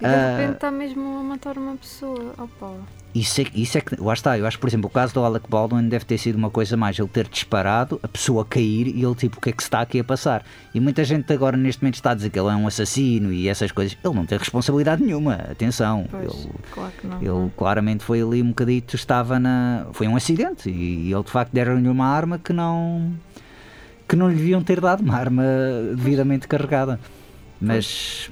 [0.00, 0.36] E de Ah.
[0.36, 2.34] repente está mesmo a matar uma pessoa.
[2.38, 2.72] Opa.
[3.14, 5.48] Isso é, isso é que, lá está, eu acho, por exemplo, o caso do Alec
[5.48, 9.14] Baldwin deve ter sido uma coisa mais, ele ter disparado, a pessoa cair e ele
[9.14, 10.44] tipo, o que é que se está aqui a passar?
[10.74, 13.48] E muita gente agora neste momento está a dizer que ele é um assassino e
[13.48, 13.96] essas coisas.
[14.04, 16.06] Ele não tem responsabilidade nenhuma, atenção.
[16.10, 17.22] Pois, Ele, claro que não.
[17.22, 19.86] ele claramente foi ali um bocadito, estava na.
[19.92, 23.10] Foi um acidente e ele de facto deram-lhe uma arma que não.
[24.06, 25.42] que não lhe deviam ter dado, uma arma
[25.96, 27.00] devidamente carregada.
[27.60, 28.30] Mas.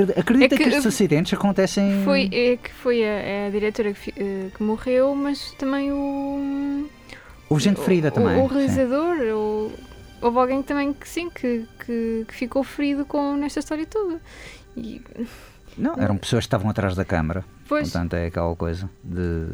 [0.00, 2.02] Acre- Acredita É que, que- estes acidentes acontecem.
[2.04, 6.88] Foi, é que foi a, é a diretora que, eh, que morreu, mas também o.
[7.48, 8.40] Houve gente ferida o- também.
[8.42, 8.54] O, sim.
[8.54, 9.72] realizador, o-
[10.20, 14.20] houve alguém também que sim, que, que, que ficou ferido com, nesta história toda.
[14.76, 15.02] E,
[15.76, 17.44] Não, eram pessoas que estavam atrás da câmara.
[17.68, 19.46] Pois, Portanto, é aquela coisa de.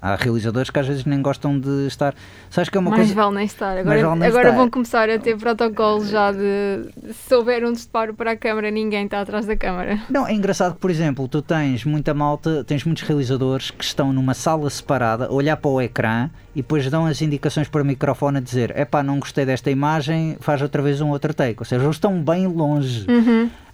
[0.00, 2.14] Há realizadores que às vezes nem gostam de estar.
[2.50, 3.14] Sabes que é uma mais coisa.
[3.14, 3.76] vale nem estar.
[3.78, 4.56] Agora, vale nem agora estar.
[4.58, 9.04] vão começar a ter protocolos já de se houver um disparo para a câmara, ninguém
[9.04, 10.00] está atrás da câmara.
[10.10, 14.12] Não, é engraçado que, por exemplo, tu tens muita malta, tens muitos realizadores que estão
[14.12, 17.84] numa sala separada, a olhar para o ecrã e depois dão as indicações para o
[17.84, 21.56] microfone a dizer: epá, não gostei desta imagem, faz outra vez um outro take.
[21.60, 23.06] Ou seja, eles estão bem longe.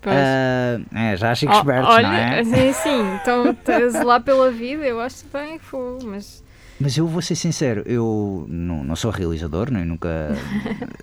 [0.01, 0.15] Pois.
[0.17, 2.41] Ah, é, já chico Oh, espertos, olha, não é?
[2.41, 3.53] assim, sim, então
[3.87, 6.43] estás lá pela vida, eu acho bem, foi, mas
[6.81, 10.31] Mas eu vou ser sincero, eu não, não sou realizador, nem nunca.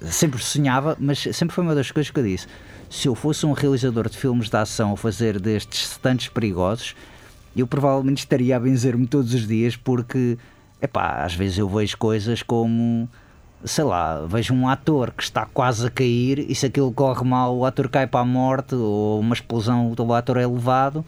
[0.03, 2.47] sempre sonhava, mas sempre foi uma das coisas que eu disse.
[2.89, 6.95] Se eu fosse um realizador de filmes de ação a fazer destes stunts perigosos,
[7.55, 10.37] eu provavelmente estaria a benzer-me todos os dias, porque,
[10.81, 13.09] epá, às vezes eu vejo coisas como.
[13.63, 17.57] Sei lá, vejo um ator que está quase a cair e se aquilo corre mal,
[17.57, 21.03] o ator cai para a morte ou uma explosão, o ator é levado.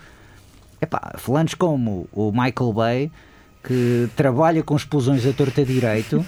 [0.81, 1.15] Epá,
[1.57, 3.11] como o Michael Bay,
[3.63, 6.25] que trabalha com explosões a torta direito,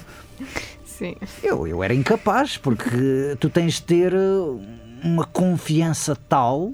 [0.84, 1.16] sim.
[1.43, 4.60] eu, eu era incapaz, porque tu tens de ter uh,
[5.04, 6.74] uma confiança tal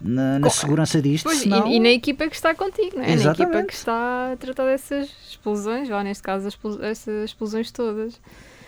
[0.00, 1.66] na, na segurança disto, Pois, e- senão...
[1.66, 3.06] e, na equipa que está contigo, não é?
[3.06, 3.66] Na equipa Exatamente.
[3.68, 6.48] que está a tratar dessas explosões, ou neste caso
[6.82, 8.20] as explosões todas.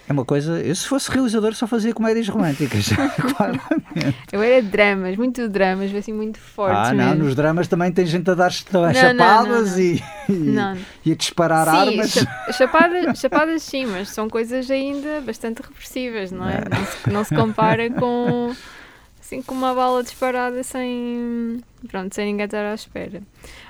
[0.08, 0.60] É uma coisa...
[0.60, 2.88] Eu se fosse realizador só fazia comédias românticas,
[3.36, 4.16] claramente.
[4.30, 7.24] Eu era dramas, muito dramas, assim, muito fortes Ah, não, mesmo.
[7.24, 9.78] nos dramas também tem gente a dar não, chapadas não.
[9.80, 10.76] E, e, Não.
[11.04, 12.10] e a disparar Sim, armas.
[12.12, 16.62] cha- chapadas, chapadas sim, mas são coisas ainda bastante repressivas, não é?
[16.70, 18.54] Não se, não se compara com
[19.20, 23.20] assim com uma bala disparada sem pronto, sem ninguém estar à espera.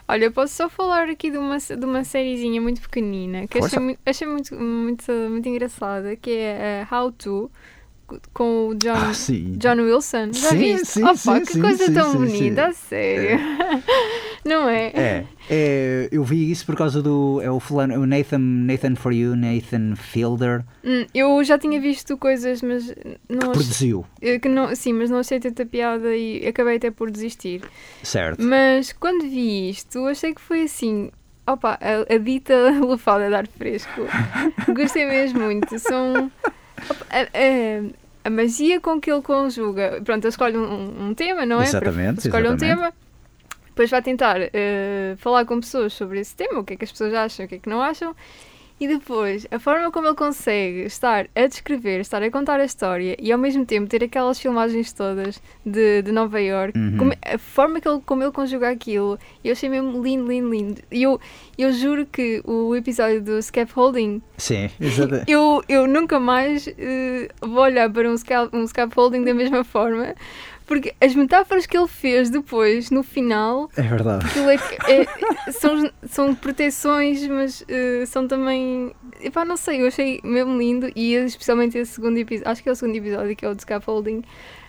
[0.09, 3.79] Olha, eu posso só falar aqui de uma, de uma sériezinha muito pequenina que achei,
[3.79, 7.51] muito, achei muito, muito, muito engraçada, que é a How To
[8.33, 9.13] com o John, Ah.
[9.59, 10.33] John Wilson.
[10.33, 10.87] Já Sim, viste?
[10.87, 13.39] sim, Opa, sim, que coisa tão bonita, sério.
[14.45, 14.87] Não é?
[14.95, 19.13] É, é, eu vi isso por causa do é o fulano, o Nathan, Nathan for
[19.13, 22.87] You, Nathan Fielder, Hum, Eu já tinha visto coisas, mas
[23.29, 26.91] não que produziu, Eu que não, sim, mas não achei tanta piada e acabei até
[26.93, 27.63] por desistir.
[28.05, 28.41] certo?
[28.43, 31.11] Mas quando vi isto, achei que foi assim.
[31.49, 34.03] Opa, a, a dita lufada de ar fresco.
[34.75, 35.77] Gostei mesmo muito.
[35.81, 36.31] São.
[38.24, 40.01] A, magia com que ele conjuga.
[40.05, 41.64] Pronto, ele escolhe um, um tema, não é?
[41.64, 42.93] Exatamente, Escolhe um tema.
[43.68, 46.91] Depois vai tentar eh, falar com pessoas sobre esse tema, o que é que as
[46.91, 48.16] pessoas acham, o que é que não acham.
[48.79, 53.16] E depois, a forma como ele consegue estar a descrever, estar a contar a história
[53.18, 56.97] e ao mesmo tempo ter aquelas filmagens todas de, de Nova York, Uhum.
[56.99, 60.83] como- a forma que ele, como ele conjuga aquilo, eu achei mesmo lindo, lindo, lindo.
[60.93, 61.18] E eu,
[61.57, 65.22] eu juro que o episódio do scaffolding, Sim, exato.
[65.27, 68.14] eu, eu nunca mais eh, vou olhar para um,
[68.53, 70.14] um scaffolding da mesma forma,
[70.67, 74.27] porque as metáforas que ele fez depois, no final, É verdade.
[74.39, 78.93] É, que- é- são, são proteções, mas eh, são também.
[79.21, 82.73] Epá, não sei, eu achei mesmo lindo e especialmente esse segundo episódio, acho que é
[82.73, 84.23] o segundo episódio que é o de scaffolding.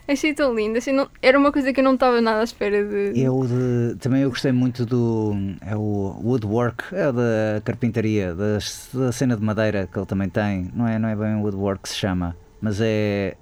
[0.09, 2.81] Achei tão lindo, achei não, era uma coisa que eu não estava nada à espera
[2.81, 3.19] de.
[3.19, 8.57] Eu de- também eu gostei muito do é o woodwork, é o da carpintaria, da,
[8.93, 10.71] da cena de madeira que ele também tem.
[10.73, 13.35] Não é, não é bem woodwork que se chama, mas é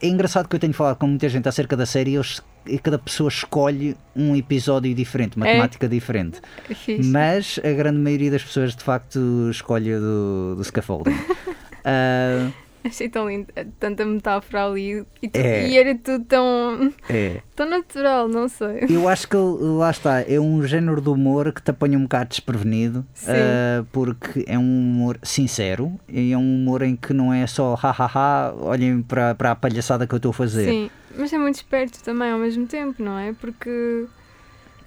[0.00, 2.20] é engraçado que eu tenho falado com muita gente acerca da série e,
[2.66, 5.54] e cada pessoa escolhe um episódio diferente, uma É.
[5.54, 6.40] temática diferente.
[6.68, 7.02] É.
[7.04, 11.14] Mas a grande maioria das pessoas de facto escolhe do, do scaffolding.
[11.82, 12.50] Ah,
[12.84, 15.68] Achei tão lindo, eh, tanta metáfora ali e, tu- É.
[15.68, 17.40] e era tudo tão, é.
[17.54, 18.86] tão natural, não sei.
[18.88, 22.30] Eu acho que lá está, é um género de humor que te apanha um bocado
[22.30, 27.46] desprevenido, ah, porque é um humor sincero e é um humor em que não é
[27.46, 30.64] só ha ha ha, olhem para, para a palhaçada que eu estou a fazer.
[30.70, 33.34] Sim, mas é muito esperto também ao mesmo tempo, não é?
[33.34, 34.06] Porque,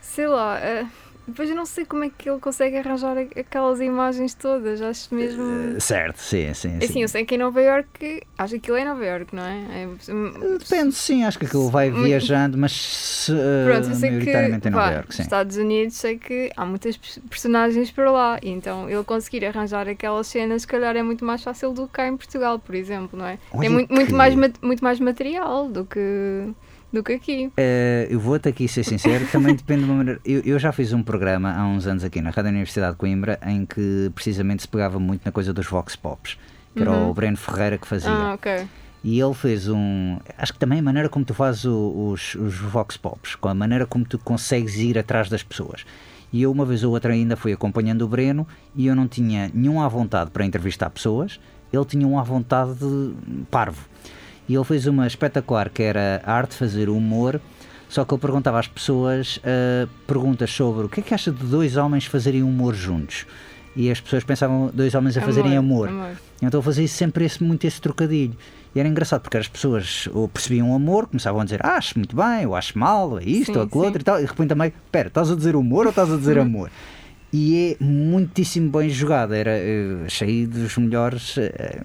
[0.02, 0.86] sei lá, eh,
[1.28, 4.82] depois eu não sei como é que ele consegue arranjar aquelas imagens todas.
[4.82, 5.44] Acho mesmo.
[5.76, 6.78] Eh, Certo, sim, sim.
[6.78, 7.02] Assim, sim.
[7.02, 9.84] eu sei que em Nova York, acho que aquilo é em Nova York, não é?
[9.84, 9.88] é
[10.60, 14.30] Depende, sim, acho que aquilo vai Muito- viajando, mas se, eh, Pronto, eu sei que
[14.32, 15.22] em Nova vá, Iorque, sim.
[15.24, 20.28] Estados Unidos sei que há muitas pers- personagens por lá, então ele conseguir arranjar aquelas
[20.28, 23.26] cenas, se calhar é muito mais fácil do que cá em Portugal, por exemplo, não
[23.26, 23.38] é?
[23.52, 26.50] Olha Tem muito, muito, que- mais, ma- muito mais material do que,
[26.94, 27.52] do que aqui.
[27.58, 30.20] Eh, eu vou-te aqui ser sincero, também depende de uma maneira.
[30.24, 33.40] Eu, eu já fiz um programa há uns anos aqui na Rádio Universidade de Coimbra
[33.46, 36.38] em que precisamente se pegava muito na coisa dos Vox Pops,
[36.76, 37.10] que era Uhum.
[37.10, 38.12] o Breno Ferreira que fazia.
[38.12, 38.66] Ah, ok.
[39.04, 40.18] E ele fez um.
[40.38, 43.86] Acho que também a maneira como tu fazes os, os Vox Pops, com a maneira
[43.86, 45.84] como tu consegues ir atrás das pessoas.
[46.32, 49.52] E eu, uma vez ou outra, ainda fui acompanhando o Breno e eu não tinha
[49.54, 51.40] nenhum à vontade para entrevistar pessoas,
[51.72, 53.14] ele tinha um à vontade de
[53.52, 53.86] parvo.
[54.48, 57.40] E ele fez uma espetacular que era a arte de fazer humor,
[57.88, 61.46] só que ele perguntava às pessoas ah, perguntas sobre o que é que acha de
[61.46, 63.26] dois homens fazerem humor juntos.
[63.76, 65.90] E as pessoas pensavam dois homens a fazerem amor.
[66.42, 68.36] Então eu fazia sempre esse, muito esse trocadilho.
[68.76, 71.98] E era engraçado porque as pessoas ou percebiam o amor, começavam a dizer ah, acho
[71.98, 74.18] muito bem, ou acho mal, é isto Sim, ou aquilo outro e tal.
[74.18, 76.70] E de repente também, espera, estás a dizer humor ou estás a dizer amor?
[77.36, 79.34] E é muitíssimo bem jogado.
[79.34, 79.52] Era,
[80.06, 81.82] achei dos melhores, eh,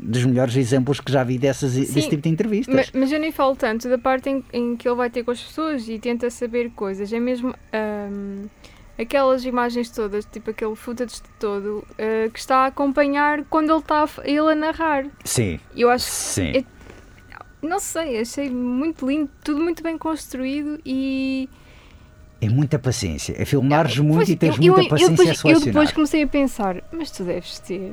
[0.00, 2.72] dos melhores exemplos que já vi dessas, desse Sim, tipo de entrevistas.
[2.72, 5.32] Mas, mas eu nem falo tanto da parte em, em que ele vai ter com
[5.32, 7.12] as pessoas e tenta saber coisas.
[7.12, 7.52] É mesmo
[8.96, 14.04] aquelas imagens todas, tipo aquele footage todo, ah, que está a acompanhar quando ele está
[14.04, 15.06] a, ele a narrar.
[15.24, 16.52] Sim, eu acho sim.
[16.58, 16.64] é-
[17.60, 21.48] Não sei, achei muito lindo, tudo muito bem construído e.
[22.44, 23.34] É muita paciência.
[23.38, 25.64] É filmares muito Pois, e tens eu- eu- muita eu paciência depois- a Eu selecionar.
[25.72, 27.90] depois comecei a pensar, mas tu deves ter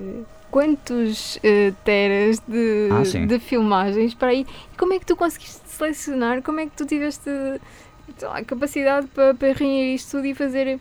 [0.50, 3.26] quantos eh, teras de, Ah, sim.
[3.26, 4.46] de filmagens para aí?
[4.78, 6.42] Como é que tu conseguiste selecionar?
[6.42, 7.30] Como é que tu tiveste
[8.22, 10.80] lá, capacidade para, para reunir isto tudo e fazer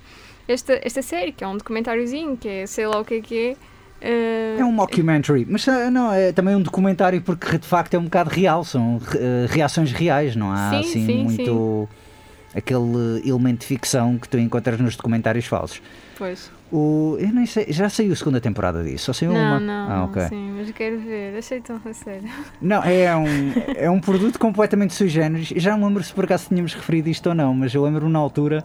[0.49, 3.39] esta, esta série, que é um documentáriozinho, que é sei lá o que é que
[3.39, 3.57] é.
[4.01, 7.99] eh, É um mockumentary, mas ah, não, é também um documentário porque de facto é
[7.99, 11.89] um bocado real, são eh, reações reais, não há Sim, assim sim, muito
[12.55, 15.81] aquele elemento de ficção que tu encontras nos documentários falsos.
[16.19, 16.51] Pois.
[16.73, 19.59] O, eu nem sei, já saiu a segunda temporada disso, só saiu Não, uma.
[19.59, 20.23] não, ah, não, ok.
[20.29, 21.37] sim, mas quero ver.
[21.37, 22.29] Achei tão a sério.
[22.61, 23.27] Não, é um,
[23.75, 25.49] é um produto completamente sui generis.
[25.57, 28.09] Já não me lembro se por acaso tínhamos referido isto ou não, mas eu lembro
[28.09, 28.65] na altura,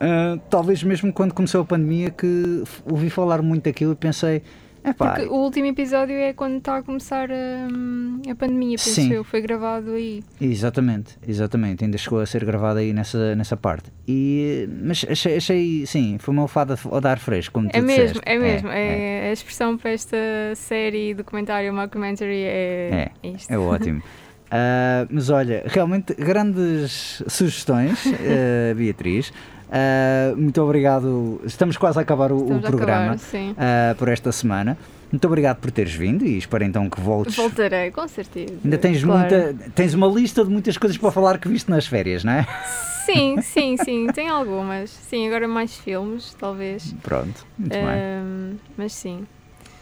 [0.00, 4.42] ah, talvez mesmo quando começou a pandemia, que ouvi falar muito daquilo e pensei,
[4.84, 9.12] epá, Porque o último episódio é quando está a começar a, a pandemia, penso Sim.
[9.12, 9.24] eu.
[9.24, 10.22] Foi gravado aí.
[10.40, 11.84] Exatamente, exatamente.
[11.84, 13.90] Ainda chegou a ser gravada aí nessa, nessa parte.
[14.06, 18.02] E, mas achei, achei, sim, foi uma fada a dar fresco, como tu É mesmo,
[18.06, 18.22] disseste.
[18.24, 18.68] é mesmo.
[18.68, 20.16] É, A expressão para esta
[20.54, 23.50] série, documentário, mockumentary é, isto.
[23.50, 24.02] É ótimo.
[24.56, 29.32] Ah, mas olha, realmente grandes sugestões, ah, Beatriz.
[29.76, 31.40] Ah, muito obrigado.
[31.44, 34.78] Estamos quase a acabar o, o programa acabar, ah, por esta semana.
[35.10, 37.34] Muito obrigado por teres vindo e espero então que voltes.
[37.34, 38.54] Voltarei, com certeza.
[38.64, 39.18] Ainda tens, claro.
[39.20, 42.46] muita, tens uma lista de muitas coisas para falar que viste nas férias, não é?
[43.04, 44.90] Sim, sim, sim, tem algumas.
[44.90, 46.94] Sim, agora mais filmes, talvez.
[47.02, 47.84] Pronto, muito bem.
[47.84, 49.26] Ahm, mas sim.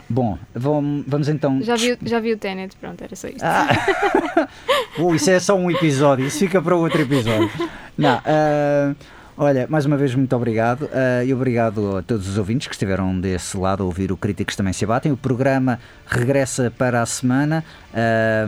[0.08, 1.62] Bom, vam- vamos então.
[1.62, 3.42] Já vi, já vi o Tenet, pronto, era só isto.
[3.42, 4.48] Ah.
[5.14, 7.50] Isso é só um episódio, isso fica para outro episódio.
[7.96, 8.94] Não, ah,
[9.36, 13.18] olha, mais uma vez muito obrigado ah, e obrigado a todos os ouvintes que estiveram
[13.18, 15.12] desse lado a ouvir o Críticos Também Se Abatem.
[15.12, 17.64] O programa regressa para a semana
[17.94, 18.46] ah,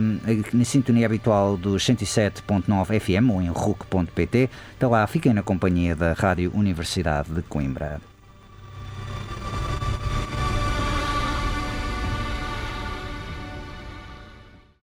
[0.53, 4.49] na sintonia habitual dos 107.9 FM ou em RUC.pt.
[4.77, 7.99] Até lá, fiquem na companhia da Rádio Universidade de Coimbra.